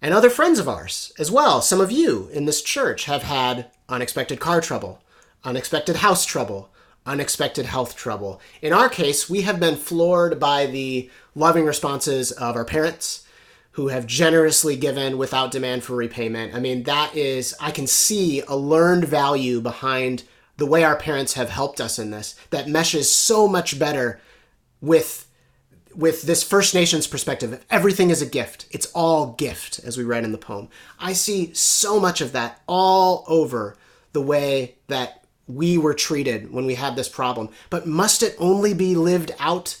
And 0.00 0.12
other 0.12 0.30
friends 0.30 0.58
of 0.58 0.68
ours 0.68 1.12
as 1.18 1.30
well, 1.30 1.62
some 1.62 1.80
of 1.80 1.92
you 1.92 2.28
in 2.32 2.44
this 2.44 2.62
church 2.62 3.04
have 3.04 3.22
had 3.22 3.70
unexpected 3.88 4.40
car 4.40 4.60
trouble, 4.60 5.00
unexpected 5.44 5.96
house 5.96 6.24
trouble, 6.24 6.70
unexpected 7.06 7.66
health 7.66 7.96
trouble. 7.96 8.40
In 8.60 8.72
our 8.72 8.88
case, 8.88 9.28
we 9.28 9.42
have 9.42 9.60
been 9.60 9.76
floored 9.76 10.38
by 10.38 10.66
the 10.66 11.10
loving 11.34 11.64
responses 11.64 12.32
of 12.32 12.56
our 12.56 12.64
parents 12.64 13.24
who 13.72 13.88
have 13.88 14.06
generously 14.06 14.76
given 14.76 15.16
without 15.16 15.50
demand 15.50 15.82
for 15.82 15.96
repayment. 15.96 16.54
I 16.54 16.60
mean, 16.60 16.82
that 16.82 17.16
is, 17.16 17.54
I 17.58 17.70
can 17.70 17.86
see 17.86 18.42
a 18.42 18.54
learned 18.54 19.06
value 19.06 19.60
behind 19.60 20.24
the 20.56 20.66
way 20.66 20.84
our 20.84 20.96
parents 20.96 21.34
have 21.34 21.50
helped 21.50 21.80
us 21.80 21.98
in 21.98 22.10
this 22.10 22.36
that 22.50 22.68
meshes 22.68 23.10
so 23.10 23.48
much 23.48 23.78
better 23.78 24.20
with 24.80 25.28
with 25.94 26.22
this 26.22 26.42
First 26.42 26.74
Nations 26.74 27.06
perspective. 27.06 27.64
Everything 27.70 28.10
is 28.10 28.22
a 28.22 28.26
gift. 28.26 28.66
It's 28.70 28.90
all 28.94 29.32
gift, 29.32 29.80
as 29.84 29.98
we 29.98 30.04
read 30.04 30.24
in 30.24 30.32
the 30.32 30.38
poem. 30.38 30.68
I 30.98 31.12
see 31.12 31.52
so 31.52 32.00
much 32.00 32.20
of 32.20 32.32
that 32.32 32.62
all 32.66 33.24
over 33.28 33.76
the 34.12 34.22
way 34.22 34.76
that 34.88 35.24
we 35.46 35.76
were 35.76 35.94
treated 35.94 36.52
when 36.52 36.66
we 36.66 36.76
had 36.76 36.96
this 36.96 37.08
problem. 37.08 37.50
But 37.68 37.86
must 37.86 38.22
it 38.22 38.36
only 38.38 38.74
be 38.74 38.94
lived 38.94 39.32
out 39.38 39.80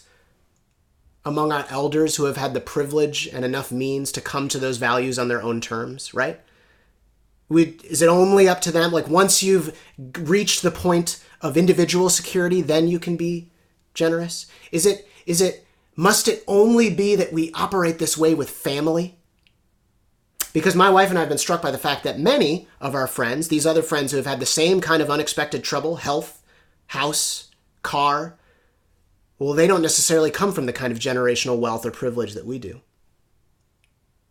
among 1.24 1.52
our 1.52 1.64
elders 1.70 2.16
who 2.16 2.24
have 2.24 2.36
had 2.36 2.52
the 2.52 2.60
privilege 2.60 3.26
and 3.28 3.44
enough 3.44 3.70
means 3.70 4.10
to 4.12 4.20
come 4.20 4.48
to 4.48 4.58
those 4.58 4.78
values 4.78 5.18
on 5.18 5.28
their 5.28 5.42
own 5.42 5.60
terms, 5.60 6.12
right? 6.12 6.40
We, 7.52 7.78
is 7.84 8.00
it 8.00 8.08
only 8.08 8.48
up 8.48 8.60
to 8.62 8.72
them? 8.72 8.92
Like 8.92 9.08
once 9.08 9.42
you've 9.42 9.78
reached 10.18 10.62
the 10.62 10.70
point 10.70 11.22
of 11.42 11.56
individual 11.56 12.08
security, 12.08 12.62
then 12.62 12.88
you 12.88 12.98
can 12.98 13.16
be 13.16 13.50
generous? 13.94 14.46
Is 14.70 14.86
it 14.86 15.06
is 15.26 15.40
it 15.40 15.66
must 15.94 16.28
it 16.28 16.42
only 16.46 16.88
be 16.88 17.14
that 17.16 17.32
we 17.32 17.52
operate 17.52 17.98
this 17.98 18.16
way 18.16 18.34
with 18.34 18.48
family? 18.48 19.18
Because 20.52 20.74
my 20.74 20.90
wife 20.90 21.10
and 21.10 21.18
I 21.18 21.22
have 21.22 21.28
been 21.28 21.38
struck 21.38 21.62
by 21.62 21.70
the 21.70 21.78
fact 21.78 22.04
that 22.04 22.18
many 22.18 22.68
of 22.80 22.94
our 22.94 23.06
friends, 23.06 23.48
these 23.48 23.66
other 23.66 23.82
friends 23.82 24.10
who 24.10 24.18
have 24.18 24.26
had 24.26 24.40
the 24.40 24.46
same 24.46 24.80
kind 24.80 25.02
of 25.02 25.10
unexpected 25.10 25.62
trouble, 25.64 25.96
health, 25.96 26.42
house, 26.88 27.50
car, 27.82 28.38
well, 29.38 29.54
they 29.54 29.66
don't 29.66 29.82
necessarily 29.82 30.30
come 30.30 30.52
from 30.52 30.66
the 30.66 30.72
kind 30.72 30.92
of 30.92 30.98
generational 30.98 31.58
wealth 31.58 31.84
or 31.86 31.90
privilege 31.90 32.34
that 32.34 32.46
we 32.46 32.58
do. 32.58 32.80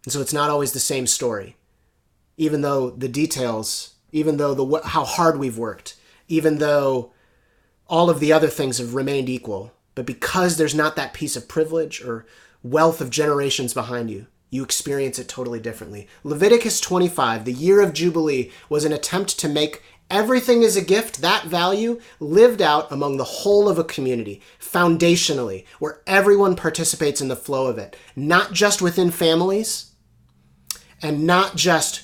And 0.06 0.14
so 0.14 0.22
it's 0.22 0.34
not 0.34 0.50
always 0.50 0.74
the 0.74 0.80
same 0.80 1.08
story 1.08 1.56
even 2.38 2.62
though 2.62 2.90
the 2.90 3.08
details, 3.08 3.96
even 4.12 4.38
though 4.38 4.54
the 4.54 4.82
how 4.86 5.06
hard 5.06 5.40
we've 5.40 5.58
worked, 5.58 5.96
even 6.28 6.58
though 6.58 7.12
all 7.88 8.10
of 8.10 8.20
the 8.20 8.32
other 8.32 8.48
things 8.48 8.78
have 8.78 8.96
remained 8.96 9.30
equal, 9.30 9.74
but 9.96 10.06
because 10.06 10.58
there's 10.58 10.76
not 10.76 10.96
that 10.96 11.14
piece 11.14 11.36
of 11.36 11.48
privilege 11.48 12.02
or 12.02 12.26
wealth 12.64 13.02
of 13.02 13.10
generations 13.10 13.74
behind 13.74 14.10
you, 14.10 14.28
you 14.50 14.64
experience 14.64 15.20
it 15.20 15.28
totally 15.28 15.60
differently. 15.60 16.08
Leviticus 16.24 16.80
25, 16.80 17.46
the 17.46 17.54
year 17.54 17.82
of 17.82 17.94
Jubilee, 17.94 18.52
was 18.70 18.86
an 18.86 18.94
attempt 18.94 19.40
to 19.40 19.50
make 19.50 19.82
everything 20.10 20.62
is 20.62 20.76
a 20.76 20.82
gift, 20.82 21.22
that 21.22 21.46
value 21.46 22.00
lived 22.20 22.62
out 22.62 22.92
among 22.92 23.18
the 23.18 23.24
whole 23.24 23.70
of 23.70 23.80
a 23.80 23.84
community, 23.84 24.42
foundationally, 24.60 25.66
where 25.80 26.02
everyone 26.06 26.56
participates 26.56 27.22
in 27.22 27.30
the 27.30 27.36
flow 27.36 27.68
of 27.68 27.78
it, 27.78 27.96
not 28.16 28.52
just 28.52 28.82
within 28.82 29.10
families, 29.10 29.92
and 31.02 31.26
not 31.26 31.56
just 31.56 32.04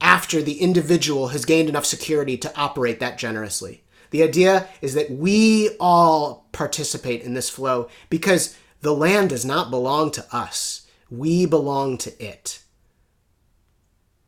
after 0.00 0.42
the 0.42 0.60
individual 0.60 1.28
has 1.28 1.44
gained 1.44 1.68
enough 1.68 1.86
security 1.86 2.36
to 2.38 2.56
operate 2.56 3.00
that 3.00 3.18
generously. 3.18 3.84
The 4.10 4.22
idea 4.22 4.68
is 4.80 4.94
that 4.94 5.10
we 5.10 5.70
all 5.78 6.46
participate 6.52 7.22
in 7.22 7.34
this 7.34 7.50
flow 7.50 7.88
because 8.08 8.56
the 8.80 8.94
land 8.94 9.30
does 9.30 9.44
not 9.44 9.70
belong 9.70 10.10
to 10.12 10.26
us. 10.32 10.86
We 11.10 11.46
belong 11.46 11.98
to 11.98 12.24
it. 12.24 12.62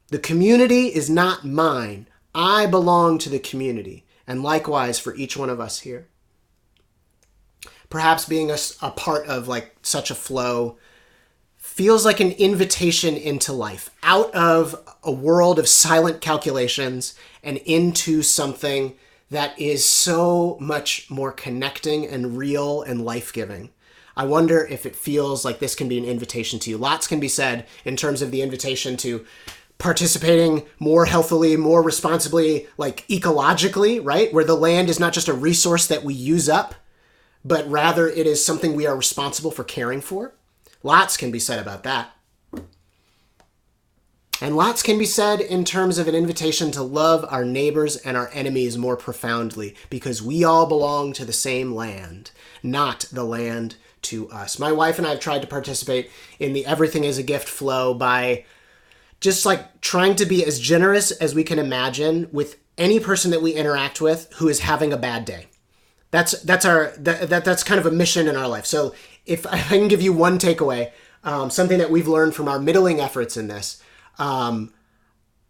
The 0.09 0.19
community 0.19 0.89
is 0.89 1.09
not 1.09 1.45
mine. 1.45 2.09
I 2.35 2.67
belong 2.67 3.19
to 3.19 3.29
the 3.29 3.39
community, 3.39 4.07
and 4.27 4.43
likewise 4.43 4.99
for 4.99 5.15
each 5.15 5.37
one 5.37 5.51
of 5.51 5.61
us 5.61 5.81
here. 5.81 6.09
Perhaps 7.89 8.25
being 8.25 8.51
a, 8.51 8.57
a 8.83 8.91
part 8.91 9.27
of 9.27 9.49
like 9.49 9.77
such 9.83 10.11
a 10.11 10.17
flow 10.17 10.79
feels 11.61 12.05
like 12.05 12.21
an 12.21 12.33
invitation 12.33 13.17
into 13.17 13.53
life, 13.53 13.91
out 14.03 14.35
of 14.35 14.75
a 15.05 15.13
world 15.13 15.59
of 15.59 15.69
silent 15.69 16.21
calculations 16.21 17.15
and 17.43 17.59
into 17.59 18.23
something 18.23 18.95
that 19.31 19.57
is 19.59 19.85
so 19.85 20.57
much 20.61 21.09
more 21.11 21.31
connecting 21.31 22.07
and 22.07 22.37
real 22.37 22.83
and 22.83 23.05
life 23.05 23.33
giving. 23.33 23.71
I 24.17 24.25
wonder 24.25 24.67
if 24.67 24.87
it 24.87 24.97
feels 24.97 25.45
like 25.45 25.61
this 25.61 25.77
can 25.77 25.89
be 25.89 25.99
an 25.99 26.05
invitation 26.05 26.59
to 26.61 26.71
you. 26.71 26.79
Lots 26.79 27.07
can 27.07 27.21
be 27.21 27.29
said 27.29 27.67
in 27.85 27.97
terms 27.97 28.23
of 28.23 28.31
the 28.31 28.43
invitation 28.43 28.97
to 28.99 29.25
participating 29.79 30.67
more 30.79 31.07
healthily, 31.07 31.57
more 31.57 31.83
responsibly, 31.83 32.67
like 32.77 33.07
ecologically, 33.09 34.01
right? 34.03 34.33
Where 34.33 34.45
the 34.45 34.57
land 34.57 34.91
is 34.91 35.01
not 35.01 35.13
just 35.13 35.29
a 35.29 35.33
resource 35.33 35.87
that 35.87 36.05
we 36.05 36.15
use 36.15 36.49
up, 36.49 36.75
but 37.45 37.71
rather 37.71 38.09
it 38.09 38.27
is 38.27 38.45
something 38.45 38.75
we 38.75 38.87
are 38.87 38.97
responsible 38.97 39.51
for 39.51 39.65
caring 39.65 40.01
for. 40.01 40.35
Lots 40.83 41.17
can 41.17 41.31
be 41.31 41.39
said 41.39 41.59
about 41.59 41.83
that. 41.83 42.11
And 44.43 44.57
lots 44.57 44.83
can 44.83 44.99
be 44.99 45.05
said 45.05 45.41
in 45.41 45.67
terms 45.67 45.99
of 45.99 46.09
an 46.09 46.15
invitation 46.15 46.71
to 46.73 46.83
love 46.83 47.27
our 47.29 47.45
neighbors 47.45 47.97
and 47.97 48.17
our 48.17 48.31
enemies 48.33 48.79
more 48.79 48.97
profoundly 48.97 49.77
because 49.91 50.23
we 50.23 50.45
all 50.45 50.65
belong 50.65 51.13
to 51.15 51.27
the 51.27 51.33
same 51.33 51.75
land, 51.75 52.31
not 52.63 53.05
the 53.13 53.25
land 53.25 53.77
to 54.03 54.31
us. 54.31 54.59
My 54.59 54.73
wife 54.73 54.97
and 54.97 55.07
I 55.07 55.11
have 55.11 55.21
tried 55.21 55.43
to 55.43 55.49
participate 55.49 56.11
in 56.39 56.55
the 56.55 56.65
everything 56.65 57.05
is 57.05 57.19
a 57.19 57.23
gift 57.23 57.49
flow 57.49 57.93
by 57.93 58.47
just 59.21 59.45
like 59.45 59.83
trying 59.83 60.17
to 60.17 60.25
be 60.25 60.45
as 60.47 60.59
generous 60.59 61.11
as 61.11 61.35
we 61.35 61.45
can 61.45 61.59
imagine 61.59 62.29
with 62.33 62.57
any 62.79 62.99
person 62.99 63.31
that 63.33 63.43
we 63.43 63.53
interact 63.53 64.01
with 64.01 64.33
who 64.37 64.49
is 64.49 64.61
having 64.61 64.91
a 64.91 64.97
bad 64.97 65.27
day. 65.27 65.49
That's 66.11 66.41
that's 66.43 66.65
our 66.65 66.93
that, 66.99 67.29
that 67.29 67.45
that's 67.45 67.63
kind 67.63 67.79
of 67.79 67.87
a 67.87 67.91
mission 67.91 68.27
in 68.27 68.37
our 68.37 68.49
life. 68.49 68.65
So 68.67 68.95
if 69.27 69.47
I 69.47 69.59
can 69.61 69.89
give 69.89 70.03
you 70.03 70.13
one 70.13 70.39
takeaway, 70.39 70.91
um, 71.25 71.51
something 71.51 71.79
that 71.79 71.91
we've 71.91 72.09
learned 72.09 72.35
from 72.35 72.49
our 72.49 72.59
middling 72.59 73.01
efforts 73.01 73.37
in 73.37 73.49
this, 73.49 73.83
um, 74.19 74.73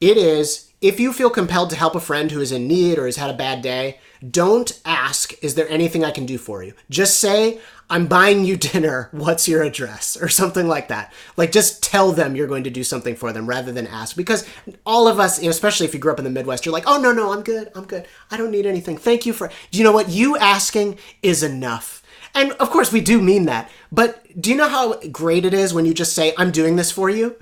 it 0.01 0.17
is 0.17 0.71
if 0.81 0.99
you 0.99 1.13
feel 1.13 1.29
compelled 1.29 1.71
to 1.71 1.77
help 1.77 1.95
a 1.95 2.01
friend 2.01 2.31
who 2.31 2.41
is 2.41 2.53
in 2.53 2.67
need 2.67 2.99
or 2.99 3.05
has 3.05 3.17
had 3.17 3.29
a 3.29 3.37
bad 3.37 3.61
day, 3.61 3.99
don't 4.29 4.81
ask, 4.85 5.33
is 5.43 5.55
there 5.55 5.69
anything 5.69 6.05
I 6.05 6.11
can 6.11 6.25
do 6.25 6.39
for 6.39 6.63
you? 6.63 6.73
Just 6.89 7.19
say, 7.19 7.61
I'm 7.91 8.07
buying 8.07 8.47
you 8.47 8.57
dinner. 8.57 9.11
What's 9.13 9.47
your 9.47 9.63
address? 9.63 10.17
Or 10.17 10.29
something 10.29 10.67
like 10.67 10.89
that. 10.89 11.13
Like 11.37 11.53
just 11.53 11.83
tell 11.83 12.13
them 12.13 12.35
you're 12.35 12.47
going 12.47 12.65
to 12.65 12.71
do 12.71 12.83
something 12.83 13.15
for 13.15 13.31
them 13.33 13.47
rather 13.47 13.73
than 13.73 13.87
ask. 13.87 14.17
Because 14.17 14.49
all 14.87 15.07
of 15.07 15.21
us, 15.21 15.43
especially 15.43 15.87
if 15.87 15.93
you 15.93 16.01
grew 16.01 16.13
up 16.13 16.19
in 16.19 16.25
the 16.25 16.31
Midwest, 16.31 16.65
you're 16.65 16.73
like, 16.73 16.87
oh, 16.87 16.99
no, 16.99 17.13
no, 17.13 17.33
I'm 17.33 17.43
good. 17.43 17.71
I'm 17.75 17.85
good. 17.85 18.07
I 18.31 18.39
don't 18.39 18.51
need 18.51 18.67
anything. 18.67 18.97
Thank 18.97 19.27
you 19.27 19.35
for. 19.35 19.51
Do 19.71 19.79
you 19.79 19.85
know 19.85 19.93
what? 19.93 20.09
You 20.09 20.39
asking 20.39 20.99
is 21.23 21.43
enough. 21.43 22.00
And 22.35 22.53
of 22.53 22.71
course, 22.71 22.93
we 22.93 23.01
do 23.01 23.21
mean 23.21 23.47
that. 23.47 23.71
But 23.91 24.41
do 24.41 24.51
you 24.51 24.57
know 24.57 24.69
how 24.69 25.01
great 25.09 25.45
it 25.45 25.55
is 25.55 25.75
when 25.75 25.85
you 25.85 25.95
just 25.95 26.15
say, 26.15 26.33
I'm 26.39 26.51
doing 26.51 26.77
this 26.77 26.93
for 26.93 27.11
you? 27.11 27.37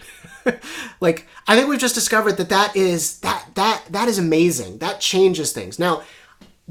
like, 1.01 1.27
I 1.47 1.57
think 1.57 1.69
we've 1.69 1.79
just 1.79 1.95
discovered 1.95 2.33
that 2.39 2.49
that 2.49 2.75
is, 2.75 3.21
that, 3.21 3.49
that, 3.55 3.85
that 3.91 4.09
is 4.09 4.19
amazing. 4.19 4.79
That 4.79 5.01
changes 5.01 5.53
things. 5.53 5.79
Now, 5.79 6.03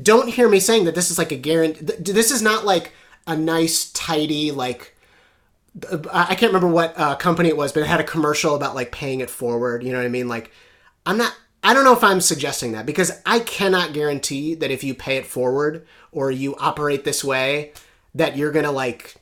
don't 0.01 0.29
hear 0.29 0.49
me 0.49 0.59
saying 0.59 0.85
that 0.85 0.95
this 0.95 1.11
is 1.11 1.17
like 1.17 1.31
a 1.31 1.37
guarantee. 1.37 1.85
This 1.99 2.31
is 2.31 2.41
not 2.41 2.65
like 2.65 2.93
a 3.27 3.35
nice, 3.35 3.91
tidy, 3.91 4.51
like, 4.51 4.95
I 6.11 6.33
can't 6.35 6.53
remember 6.53 6.67
what 6.67 6.97
uh, 6.97 7.15
company 7.15 7.49
it 7.49 7.57
was, 7.57 7.71
but 7.71 7.81
it 7.81 7.87
had 7.87 7.99
a 7.99 8.03
commercial 8.03 8.55
about 8.55 8.73
like 8.73 8.91
paying 8.91 9.19
it 9.19 9.29
forward. 9.29 9.83
You 9.83 9.91
know 9.91 9.99
what 9.99 10.05
I 10.05 10.09
mean? 10.09 10.27
Like, 10.27 10.51
I'm 11.05 11.17
not, 11.17 11.35
I 11.63 11.73
don't 11.73 11.83
know 11.83 11.93
if 11.93 12.03
I'm 12.03 12.21
suggesting 12.21 12.71
that 12.71 12.85
because 12.85 13.11
I 13.25 13.39
cannot 13.39 13.93
guarantee 13.93 14.55
that 14.55 14.71
if 14.71 14.83
you 14.83 14.93
pay 14.93 15.17
it 15.17 15.25
forward 15.25 15.85
or 16.11 16.31
you 16.31 16.55
operate 16.55 17.03
this 17.03 17.23
way, 17.23 17.73
that 18.17 18.35
you're 18.35 18.51
gonna 18.51 18.71
like, 18.71 19.15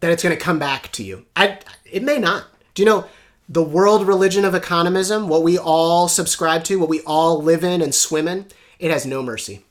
that 0.00 0.10
it's 0.10 0.22
gonna 0.22 0.36
come 0.36 0.58
back 0.58 0.92
to 0.92 1.02
you. 1.02 1.26
I, 1.34 1.58
it 1.84 2.02
may 2.02 2.18
not. 2.18 2.44
Do 2.74 2.82
you 2.82 2.86
know 2.86 3.06
the 3.48 3.62
world 3.62 4.06
religion 4.06 4.44
of 4.44 4.54
economism, 4.54 5.26
what 5.28 5.42
we 5.42 5.56
all 5.58 6.08
subscribe 6.08 6.64
to, 6.64 6.78
what 6.78 6.88
we 6.88 7.00
all 7.02 7.42
live 7.42 7.64
in 7.64 7.80
and 7.80 7.94
swim 7.94 8.28
in? 8.28 8.46
It 8.78 8.90
has 8.90 9.06
no 9.06 9.22
mercy. 9.22 9.64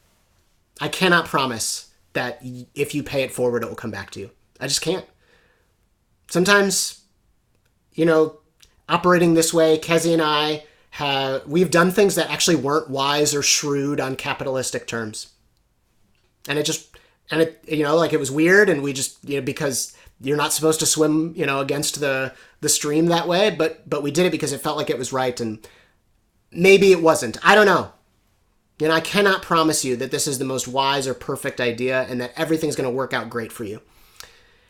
I 0.81 0.87
cannot 0.87 1.25
promise 1.25 1.89
that 2.13 2.41
if 2.73 2.95
you 2.95 3.03
pay 3.03 3.21
it 3.21 3.31
forward, 3.31 3.63
it 3.63 3.69
will 3.69 3.75
come 3.75 3.91
back 3.91 4.11
to 4.11 4.19
you. 4.19 4.31
I 4.59 4.67
just 4.67 4.81
can't. 4.81 5.05
Sometimes, 6.29 7.01
you 7.93 8.05
know, 8.05 8.39
operating 8.89 9.33
this 9.33 9.53
way, 9.53 9.77
Kezi 9.77 10.13
and 10.13 10.21
I 10.21 10.63
have 10.91 11.45
we've 11.45 11.69
done 11.69 11.91
things 11.91 12.15
that 12.15 12.29
actually 12.29 12.55
weren't 12.55 12.89
wise 12.89 13.35
or 13.35 13.43
shrewd 13.43 13.99
on 13.99 14.15
capitalistic 14.15 14.87
terms, 14.87 15.27
and 16.47 16.57
it 16.57 16.65
just 16.65 16.96
and 17.31 17.41
it 17.41 17.63
you 17.67 17.83
know 17.83 17.95
like 17.95 18.13
it 18.13 18.19
was 18.19 18.31
weird, 18.31 18.69
and 18.69 18.81
we 18.81 18.93
just 18.93 19.17
you 19.27 19.39
know 19.39 19.45
because 19.45 19.95
you're 20.19 20.37
not 20.37 20.53
supposed 20.53 20.79
to 20.79 20.85
swim 20.85 21.33
you 21.35 21.45
know 21.45 21.59
against 21.59 21.99
the 21.99 22.33
the 22.61 22.69
stream 22.69 23.07
that 23.07 23.27
way, 23.27 23.49
but 23.49 23.87
but 23.89 24.03
we 24.03 24.11
did 24.11 24.25
it 24.25 24.31
because 24.31 24.53
it 24.53 24.61
felt 24.61 24.77
like 24.77 24.89
it 24.89 24.97
was 24.97 25.13
right, 25.13 25.39
and 25.39 25.67
maybe 26.51 26.91
it 26.91 27.01
wasn't. 27.01 27.37
I 27.43 27.55
don't 27.55 27.65
know. 27.65 27.91
And 28.79 28.91
I 28.91 28.99
cannot 28.99 29.41
promise 29.41 29.83
you 29.83 29.95
that 29.95 30.11
this 30.11 30.27
is 30.27 30.37
the 30.37 30.45
most 30.45 30.67
wise 30.67 31.07
or 31.07 31.15
perfect 31.15 31.59
idea 31.59 32.03
and 32.03 32.21
that 32.21 32.33
everything's 32.35 32.75
going 32.75 32.89
to 32.89 32.95
work 32.95 33.11
out 33.11 33.29
great 33.29 33.51
for 33.51 33.63
you. 33.63 33.81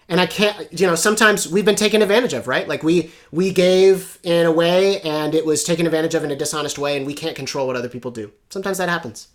And 0.10 0.22
I 0.22 0.26
can't, 0.26 0.80
you 0.80 0.88
know, 0.88 0.96
sometimes 0.96 1.50
we've 1.50 1.66
been 1.66 1.76
taken 1.76 2.02
advantage 2.02 2.32
of, 2.32 2.48
right? 2.48 2.66
Like 2.66 2.84
we 2.84 3.12
we 3.32 3.52
gave 3.52 4.18
in 4.24 4.46
a 4.46 4.52
way 4.52 5.02
and 5.02 5.36
it 5.36 5.46
was 5.46 5.66
taken 5.66 5.86
advantage 5.86 6.16
of 6.16 6.24
in 6.24 6.32
a 6.32 6.36
dishonest 6.36 6.80
way 6.80 6.96
and 6.96 7.06
we 7.06 7.14
can't 7.14 7.36
control 7.36 7.68
what 7.68 7.76
other 7.76 7.90
people 7.90 8.12
do. 8.12 8.32
Sometimes 8.50 8.78
that 8.78 8.88
happens. 8.88 9.28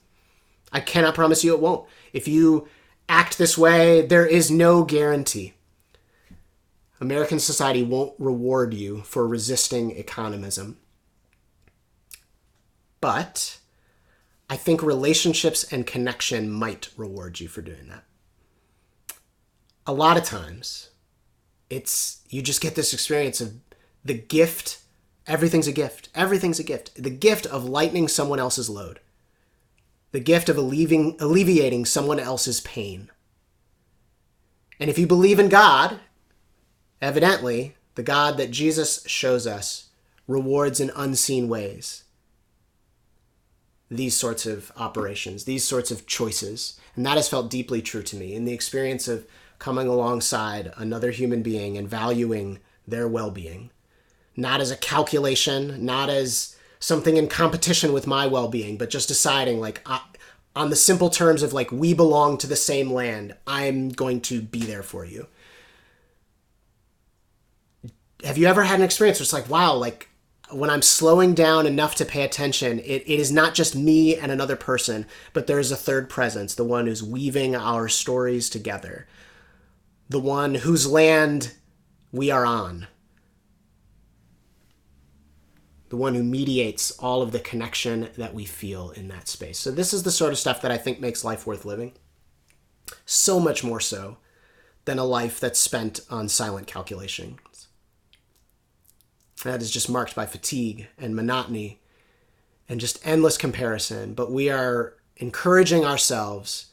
I 0.72 0.80
cannot 0.80 1.14
promise 1.14 1.44
you 1.44 1.52
it 1.52 1.60
won't. 1.60 1.86
If 2.14 2.26
you 2.26 2.68
act 3.12 3.36
this 3.36 3.58
way, 3.58 4.00
there 4.00 4.26
is 4.26 4.50
no 4.50 4.84
guarantee. 4.84 5.52
American 6.98 7.38
society 7.38 7.82
won't 7.82 8.14
reward 8.18 8.72
you 8.72 9.02
for 9.02 9.28
resisting 9.28 9.94
economism. 9.94 10.76
But 13.02 13.58
I 14.48 14.56
think 14.56 14.82
relationships 14.82 15.70
and 15.70 15.86
connection 15.86 16.50
might 16.50 16.88
reward 16.96 17.38
you 17.38 17.48
for 17.48 17.60
doing 17.60 17.88
that. 17.88 18.04
A 19.86 19.92
lot 19.92 20.16
of 20.16 20.24
times, 20.24 20.90
it's 21.68 22.22
you 22.30 22.40
just 22.40 22.62
get 22.62 22.76
this 22.76 22.94
experience 22.94 23.40
of 23.40 23.54
the 24.04 24.14
gift. 24.14 24.78
Everything's 25.26 25.66
a 25.66 25.72
gift. 25.72 26.08
Everything's 26.14 26.60
a 26.60 26.64
gift. 26.64 26.92
The 26.94 27.10
gift 27.10 27.44
of 27.46 27.64
lightening 27.64 28.08
someone 28.08 28.38
else's 28.38 28.70
load. 28.70 29.00
The 30.12 30.20
gift 30.20 30.48
of 30.48 30.56
alleviating, 30.56 31.16
alleviating 31.20 31.84
someone 31.84 32.20
else's 32.20 32.60
pain. 32.60 33.10
And 34.78 34.88
if 34.88 34.98
you 34.98 35.06
believe 35.06 35.38
in 35.38 35.48
God, 35.48 36.00
evidently, 37.00 37.76
the 37.94 38.02
God 38.02 38.36
that 38.38 38.50
Jesus 38.50 39.04
shows 39.06 39.46
us 39.46 39.88
rewards 40.26 40.80
in 40.80 40.90
unseen 40.94 41.48
ways 41.48 42.04
these 43.96 44.16
sorts 44.16 44.46
of 44.46 44.72
operations, 44.76 45.44
these 45.44 45.64
sorts 45.64 45.90
of 45.90 46.06
choices. 46.06 46.80
And 46.96 47.04
that 47.04 47.16
has 47.16 47.28
felt 47.28 47.50
deeply 47.50 47.82
true 47.82 48.02
to 48.02 48.16
me 48.16 48.34
in 48.34 48.44
the 48.44 48.52
experience 48.54 49.06
of 49.06 49.26
coming 49.58 49.86
alongside 49.86 50.72
another 50.76 51.10
human 51.10 51.42
being 51.42 51.76
and 51.76 51.88
valuing 51.88 52.58
their 52.86 53.06
well 53.06 53.30
being. 53.30 53.70
Not 54.34 54.60
as 54.60 54.70
a 54.70 54.76
calculation, 54.76 55.84
not 55.84 56.08
as 56.08 56.56
something 56.82 57.16
in 57.16 57.28
competition 57.28 57.92
with 57.92 58.08
my 58.08 58.26
well 58.26 58.48
being, 58.48 58.76
but 58.76 58.90
just 58.90 59.08
deciding, 59.08 59.60
like, 59.60 59.80
I, 59.86 60.00
on 60.54 60.68
the 60.68 60.76
simple 60.76 61.08
terms 61.08 61.42
of, 61.42 61.52
like, 61.52 61.70
we 61.70 61.94
belong 61.94 62.36
to 62.38 62.46
the 62.46 62.56
same 62.56 62.92
land, 62.92 63.36
I'm 63.46 63.88
going 63.88 64.20
to 64.22 64.42
be 64.42 64.60
there 64.60 64.82
for 64.82 65.04
you. 65.04 65.28
Have 68.24 68.36
you 68.36 68.46
ever 68.46 68.64
had 68.64 68.80
an 68.80 68.84
experience 68.84 69.18
where 69.18 69.24
it's 69.24 69.32
like, 69.32 69.48
wow, 69.48 69.74
like, 69.74 70.08
when 70.50 70.70
I'm 70.70 70.82
slowing 70.82 71.34
down 71.34 71.66
enough 71.66 71.94
to 71.96 72.04
pay 72.04 72.24
attention, 72.24 72.80
it, 72.80 73.02
it 73.06 73.20
is 73.20 73.32
not 73.32 73.54
just 73.54 73.76
me 73.76 74.16
and 74.16 74.30
another 74.30 74.56
person, 74.56 75.06
but 75.32 75.46
there 75.46 75.60
is 75.60 75.70
a 75.70 75.76
third 75.76 76.10
presence, 76.10 76.54
the 76.54 76.64
one 76.64 76.86
who's 76.86 77.02
weaving 77.02 77.54
our 77.54 77.88
stories 77.88 78.50
together, 78.50 79.06
the 80.08 80.20
one 80.20 80.56
whose 80.56 80.86
land 80.86 81.52
we 82.10 82.30
are 82.30 82.44
on, 82.44 82.88
the 85.92 85.98
one 85.98 86.14
who 86.14 86.22
mediates 86.22 86.90
all 86.92 87.20
of 87.20 87.32
the 87.32 87.38
connection 87.38 88.08
that 88.16 88.32
we 88.32 88.46
feel 88.46 88.88
in 88.92 89.08
that 89.08 89.28
space. 89.28 89.58
So, 89.58 89.70
this 89.70 89.92
is 89.92 90.04
the 90.04 90.10
sort 90.10 90.32
of 90.32 90.38
stuff 90.38 90.62
that 90.62 90.70
I 90.70 90.78
think 90.78 91.00
makes 91.00 91.22
life 91.22 91.46
worth 91.46 91.66
living. 91.66 91.92
So 93.04 93.38
much 93.38 93.62
more 93.62 93.78
so 93.78 94.16
than 94.86 94.98
a 94.98 95.04
life 95.04 95.38
that's 95.38 95.60
spent 95.60 96.00
on 96.08 96.30
silent 96.30 96.66
calculations. 96.66 97.68
that 99.44 99.60
is 99.60 99.70
just 99.70 99.90
marked 99.90 100.14
by 100.14 100.24
fatigue 100.24 100.88
and 100.96 101.14
monotony 101.14 101.82
and 102.70 102.80
just 102.80 103.06
endless 103.06 103.36
comparison. 103.36 104.14
But 104.14 104.32
we 104.32 104.48
are 104.48 104.94
encouraging 105.18 105.84
ourselves 105.84 106.70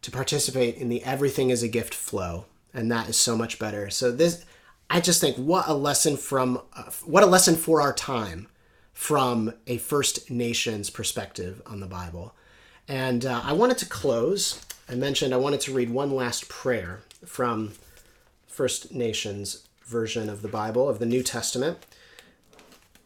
to 0.00 0.10
participate 0.10 0.76
in 0.76 0.88
the 0.88 1.04
everything 1.04 1.50
is 1.50 1.62
a 1.62 1.68
gift 1.68 1.92
flow. 1.92 2.46
And 2.72 2.90
that 2.90 3.10
is 3.10 3.18
so 3.18 3.36
much 3.36 3.58
better. 3.58 3.90
So, 3.90 4.10
this, 4.10 4.46
I 4.88 5.00
just 5.00 5.20
think 5.20 5.36
what 5.36 5.66
a 5.68 5.74
lesson 5.74 6.16
from, 6.16 6.60
uh, 6.72 6.90
what 7.04 7.22
a 7.22 7.26
lesson 7.26 7.56
for 7.56 7.80
our 7.80 7.92
time 7.92 8.48
from 8.92 9.52
a 9.66 9.78
First 9.78 10.30
Nations 10.30 10.90
perspective 10.90 11.60
on 11.66 11.80
the 11.80 11.86
Bible. 11.86 12.34
And 12.88 13.26
uh, 13.26 13.42
I 13.44 13.52
wanted 13.52 13.78
to 13.78 13.86
close. 13.86 14.64
I 14.88 14.94
mentioned 14.94 15.34
I 15.34 15.38
wanted 15.38 15.60
to 15.62 15.74
read 15.74 15.90
one 15.90 16.12
last 16.12 16.48
prayer 16.48 17.00
from 17.24 17.72
First 18.46 18.94
Nations 18.94 19.66
version 19.84 20.28
of 20.28 20.42
the 20.42 20.48
Bible, 20.48 20.88
of 20.88 20.98
the 20.98 21.06
New 21.06 21.22
Testament. 21.22 21.78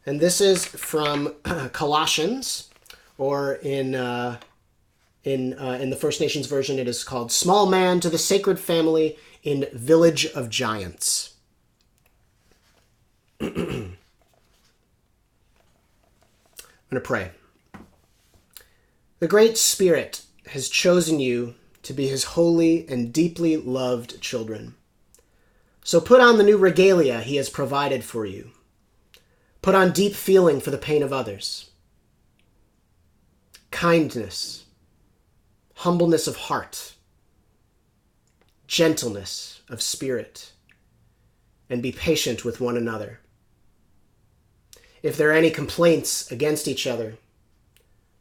And 0.04 0.20
this 0.20 0.40
is 0.40 0.64
from 0.64 1.34
Colossians, 1.72 2.70
or 3.18 3.54
in, 3.54 3.94
uh, 3.94 4.38
in, 5.24 5.54
uh, 5.58 5.78
in 5.80 5.90
the 5.90 5.96
First 5.96 6.20
Nations 6.20 6.46
version, 6.46 6.78
it 6.78 6.88
is 6.88 7.04
called 7.04 7.32
Small 7.32 7.66
Man 7.66 8.00
to 8.00 8.10
the 8.10 8.18
Sacred 8.18 8.58
Family 8.58 9.18
in 9.42 9.66
Village 9.72 10.26
of 10.26 10.50
Giants. 10.50 11.29
I'm 13.40 13.54
going 13.54 13.96
to 16.90 17.00
pray. 17.00 17.30
The 19.20 19.28
Great 19.28 19.56
Spirit 19.56 20.22
has 20.46 20.68
chosen 20.68 21.20
you 21.20 21.54
to 21.82 21.92
be 21.92 22.08
his 22.08 22.24
holy 22.24 22.86
and 22.88 23.12
deeply 23.12 23.56
loved 23.56 24.20
children. 24.20 24.74
So 25.82 26.00
put 26.00 26.20
on 26.20 26.38
the 26.38 26.44
new 26.44 26.58
regalia 26.58 27.20
he 27.20 27.36
has 27.36 27.48
provided 27.48 28.04
for 28.04 28.26
you. 28.26 28.50
Put 29.62 29.74
on 29.74 29.92
deep 29.92 30.14
feeling 30.14 30.60
for 30.60 30.70
the 30.70 30.78
pain 30.78 31.02
of 31.02 31.12
others, 31.12 31.70
kindness, 33.70 34.64
humbleness 35.76 36.26
of 36.26 36.36
heart, 36.36 36.94
gentleness 38.66 39.62
of 39.68 39.82
spirit, 39.82 40.52
and 41.68 41.82
be 41.82 41.92
patient 41.92 42.44
with 42.44 42.60
one 42.60 42.76
another. 42.76 43.19
If 45.02 45.16
there 45.16 45.30
are 45.30 45.34
any 45.34 45.50
complaints 45.50 46.30
against 46.30 46.68
each 46.68 46.86
other, 46.86 47.16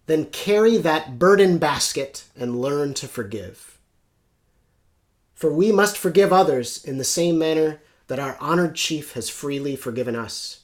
then 0.06 0.26
carry 0.26 0.78
that 0.78 1.20
burden 1.20 1.58
basket 1.58 2.26
and 2.36 2.62
learn 2.62 2.94
to 2.96 3.08
forgive. 3.08 3.78
For 5.36 5.52
we 5.52 5.72
must 5.72 5.98
forgive 5.98 6.34
others 6.34 6.84
in 6.84 6.98
the 6.98 7.04
same 7.04 7.38
manner 7.38 7.82
that 8.08 8.20
our 8.20 8.38
honored 8.40 8.76
chief 8.76 9.14
has 9.14 9.30
freely 9.30 9.76
forgiven 9.76 10.16
us. 10.16 10.62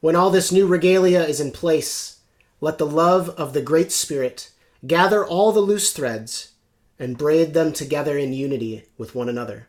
When 0.00 0.14
all 0.14 0.30
this 0.30 0.52
new 0.52 0.66
regalia 0.66 1.22
is 1.22 1.40
in 1.40 1.50
place, 1.50 2.20
let 2.60 2.78
the 2.78 2.86
love 2.86 3.30
of 3.30 3.52
the 3.52 3.62
Great 3.62 3.90
Spirit 3.90 4.50
gather 4.86 5.24
all 5.24 5.50
the 5.50 5.60
loose 5.60 5.92
threads 5.92 6.52
and 6.98 7.18
braid 7.18 7.54
them 7.54 7.72
together 7.72 8.18
in 8.18 8.32
unity 8.32 8.84
with 8.96 9.14
one 9.14 9.28
another. 9.28 9.68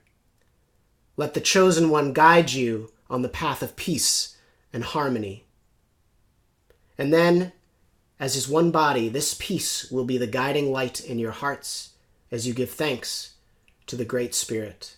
Let 1.16 1.34
the 1.34 1.42
chosen 1.42 1.90
one 1.90 2.14
guide 2.14 2.52
you 2.52 2.92
on 3.10 3.22
the 3.22 3.30
path 3.30 3.64
of 3.64 3.76
peace 3.76 4.36
and 4.72 4.84
harmony. 4.84 5.46
And 6.98 7.14
then, 7.14 7.54
as 8.20 8.36
is 8.36 8.50
one 8.50 8.72
body, 8.72 9.08
this 9.08 9.36
peace 9.40 9.90
will 9.90 10.06
be 10.06 10.18
the 10.18 10.28
guiding 10.28 10.72
light 10.72 11.00
in 11.00 11.18
your 11.18 11.32
hearts 11.32 11.92
as 12.32 12.46
you 12.46 12.54
give 12.54 12.70
thanks 12.70 13.36
to 13.88 13.96
the 13.96 14.06
Great 14.06 14.36
Spirit. 14.36 14.98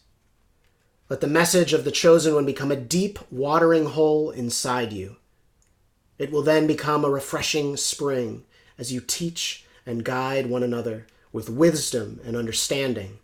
Let 1.09 1.21
the 1.21 1.27
message 1.27 1.73
of 1.73 1.83
the 1.83 1.91
chosen 1.91 2.33
one 2.33 2.45
become 2.45 2.71
a 2.71 2.75
deep 2.75 3.19
watering 3.29 3.85
hole 3.85 4.31
inside 4.31 4.91
you. 4.91 5.17
It 6.17 6.31
will 6.31 6.41
then 6.41 6.67
become 6.67 7.05
a 7.05 7.09
refreshing 7.09 7.77
spring 7.77 8.43
as 8.77 8.91
you 8.91 9.01
teach 9.01 9.65
and 9.85 10.03
guide 10.03 10.47
one 10.47 10.63
another 10.63 11.07
with 11.31 11.49
wisdom 11.49 12.19
and 12.25 12.35
understanding. 12.35 13.19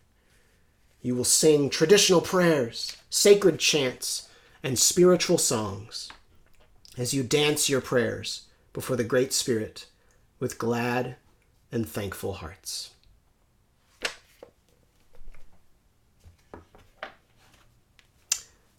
You 1.02 1.16
will 1.16 1.24
sing 1.24 1.70
traditional 1.70 2.22
prayers, 2.22 2.98
sacred 3.10 3.60
chants, 3.60 4.30
and 4.64 4.78
spiritual 4.78 5.38
songs 5.38 6.10
as 6.98 7.14
you 7.14 7.24
dance 7.24 7.70
your 7.70 7.82
prayers 7.82 8.44
before 8.74 8.96
the 8.96 9.04
Great 9.04 9.32
Spirit 9.32 9.86
with 10.40 10.58
glad 10.58 11.16
and 11.72 11.88
thankful 11.88 12.34
hearts. 12.34 12.92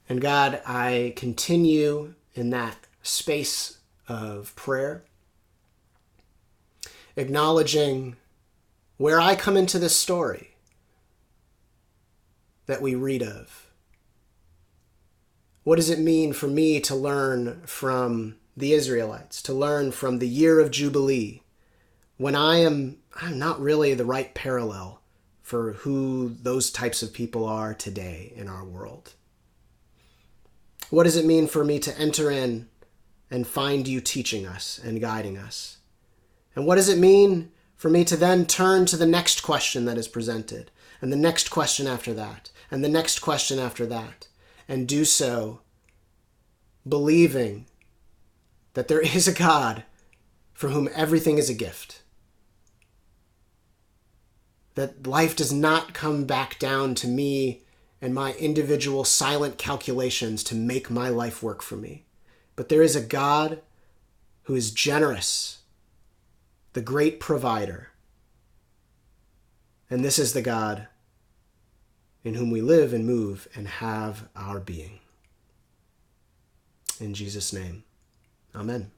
And 0.09 0.21
God, 0.21 0.61
I 0.67 1.13
continue 1.17 2.15
in 2.35 2.51
that 2.51 2.79
space 3.03 3.79
of 4.09 4.55
prayer, 4.57 5.05
acknowledging 7.15 8.17
where 8.97 9.21
I 9.21 9.37
come 9.37 9.57
into 9.57 9.79
this 9.79 9.95
story 9.95 10.55
that 12.67 12.81
we 12.81 12.95
read 12.95 13.23
of. 13.23 13.68
What 15.69 15.77
does 15.77 15.91
it 15.91 15.99
mean 15.99 16.33
for 16.33 16.47
me 16.47 16.81
to 16.81 16.95
learn 16.95 17.61
from 17.67 18.37
the 18.57 18.73
Israelites, 18.73 19.43
to 19.43 19.53
learn 19.53 19.93
from 19.93 20.19
the 20.19 20.27
year 20.27 20.61
of 20.61 20.71
Jubilee, 20.71 21.43
when 22.17 22.35
I 22.35 22.61
am 22.61 23.01
I'm 23.15 23.39
not 23.39 23.61
really 23.61 23.93
the 23.93 24.07
right 24.07 24.33
parallel 24.33 25.03
for 25.43 25.75
who 25.75 26.35
those 26.41 26.71
types 26.71 27.03
of 27.03 27.13
people 27.13 27.45
are 27.45 27.75
today 27.75 28.33
in 28.35 28.49
our 28.49 28.65
world? 28.65 29.13
What 30.89 31.05
does 31.05 31.17
it 31.17 31.27
mean 31.27 31.47
for 31.47 31.63
me 31.63 31.79
to 31.81 31.99
enter 31.99 32.31
in 32.31 32.71
and 33.31 33.47
find 33.47 33.87
you 33.87 34.01
teaching 34.01 34.47
us 34.47 34.81
and 34.83 35.03
guiding 35.03 35.37
us? 35.37 35.81
And 36.57 36.67
what 36.67 36.77
does 36.77 36.89
it 36.89 36.97
mean 36.97 37.53
for 37.77 37.91
me 37.91 38.07
to 38.07 38.17
then 38.17 38.47
turn 38.47 38.87
to 38.87 38.97
the 38.97 39.05
next 39.05 39.43
question 39.43 39.85
that 39.85 39.99
is 39.99 40.09
presented, 40.09 40.71
and 41.03 41.13
the 41.13 41.17
next 41.17 41.51
question 41.51 41.87
after 41.87 42.15
that, 42.15 42.51
and 42.71 42.83
the 42.83 42.89
next 42.89 43.19
question 43.19 43.59
after 43.59 43.85
that, 43.85 44.28
and 44.69 44.87
do 44.87 45.05
so 45.05 45.61
believing 46.87 47.67
that 48.75 48.89
there 48.89 49.01
is 49.01 49.27
a 49.27 49.33
God 49.33 49.85
for 50.53 50.69
whom 50.69 50.89
everything 50.95 51.39
is 51.39 51.49
a 51.49 51.55
gift? 51.55 52.03
That 54.75 55.07
life 55.07 55.35
does 55.35 55.53
not 55.53 55.95
come 55.95 56.25
back 56.25 56.59
down 56.59 56.95
to 56.97 57.09
me 57.09 57.63
and 58.01 58.15
my 58.15 58.35
individual 58.35 59.03
silent 59.03 59.59
calculations 59.59 60.45
to 60.45 60.55
make 60.55 60.91
my 60.91 61.09
life 61.09 61.43
work 61.43 61.63
for 61.63 61.77
me. 61.77 62.05
But 62.55 62.69
there 62.69 62.83
is 62.83 62.95
a 62.95 63.01
God 63.01 63.61
who 64.45 64.55
is 64.55 64.71
generous, 64.71 65.59
the 66.75 66.81
great 66.81 67.19
provider. 67.19 67.89
And 69.91 70.05
this 70.05 70.19
is 70.19 70.33
the 70.33 70.43
God 70.43 70.87
in 72.29 72.35
whom 72.35 72.51
we 72.51 72.61
live 72.61 72.93
and 72.93 73.07
move 73.07 73.49
and 73.55 73.67
have 73.67 74.29
our 74.37 74.61
being. 74.61 74.99
In 77.01 77.15
Jesus' 77.15 77.55
name, 77.55 77.85
amen. 78.55 78.91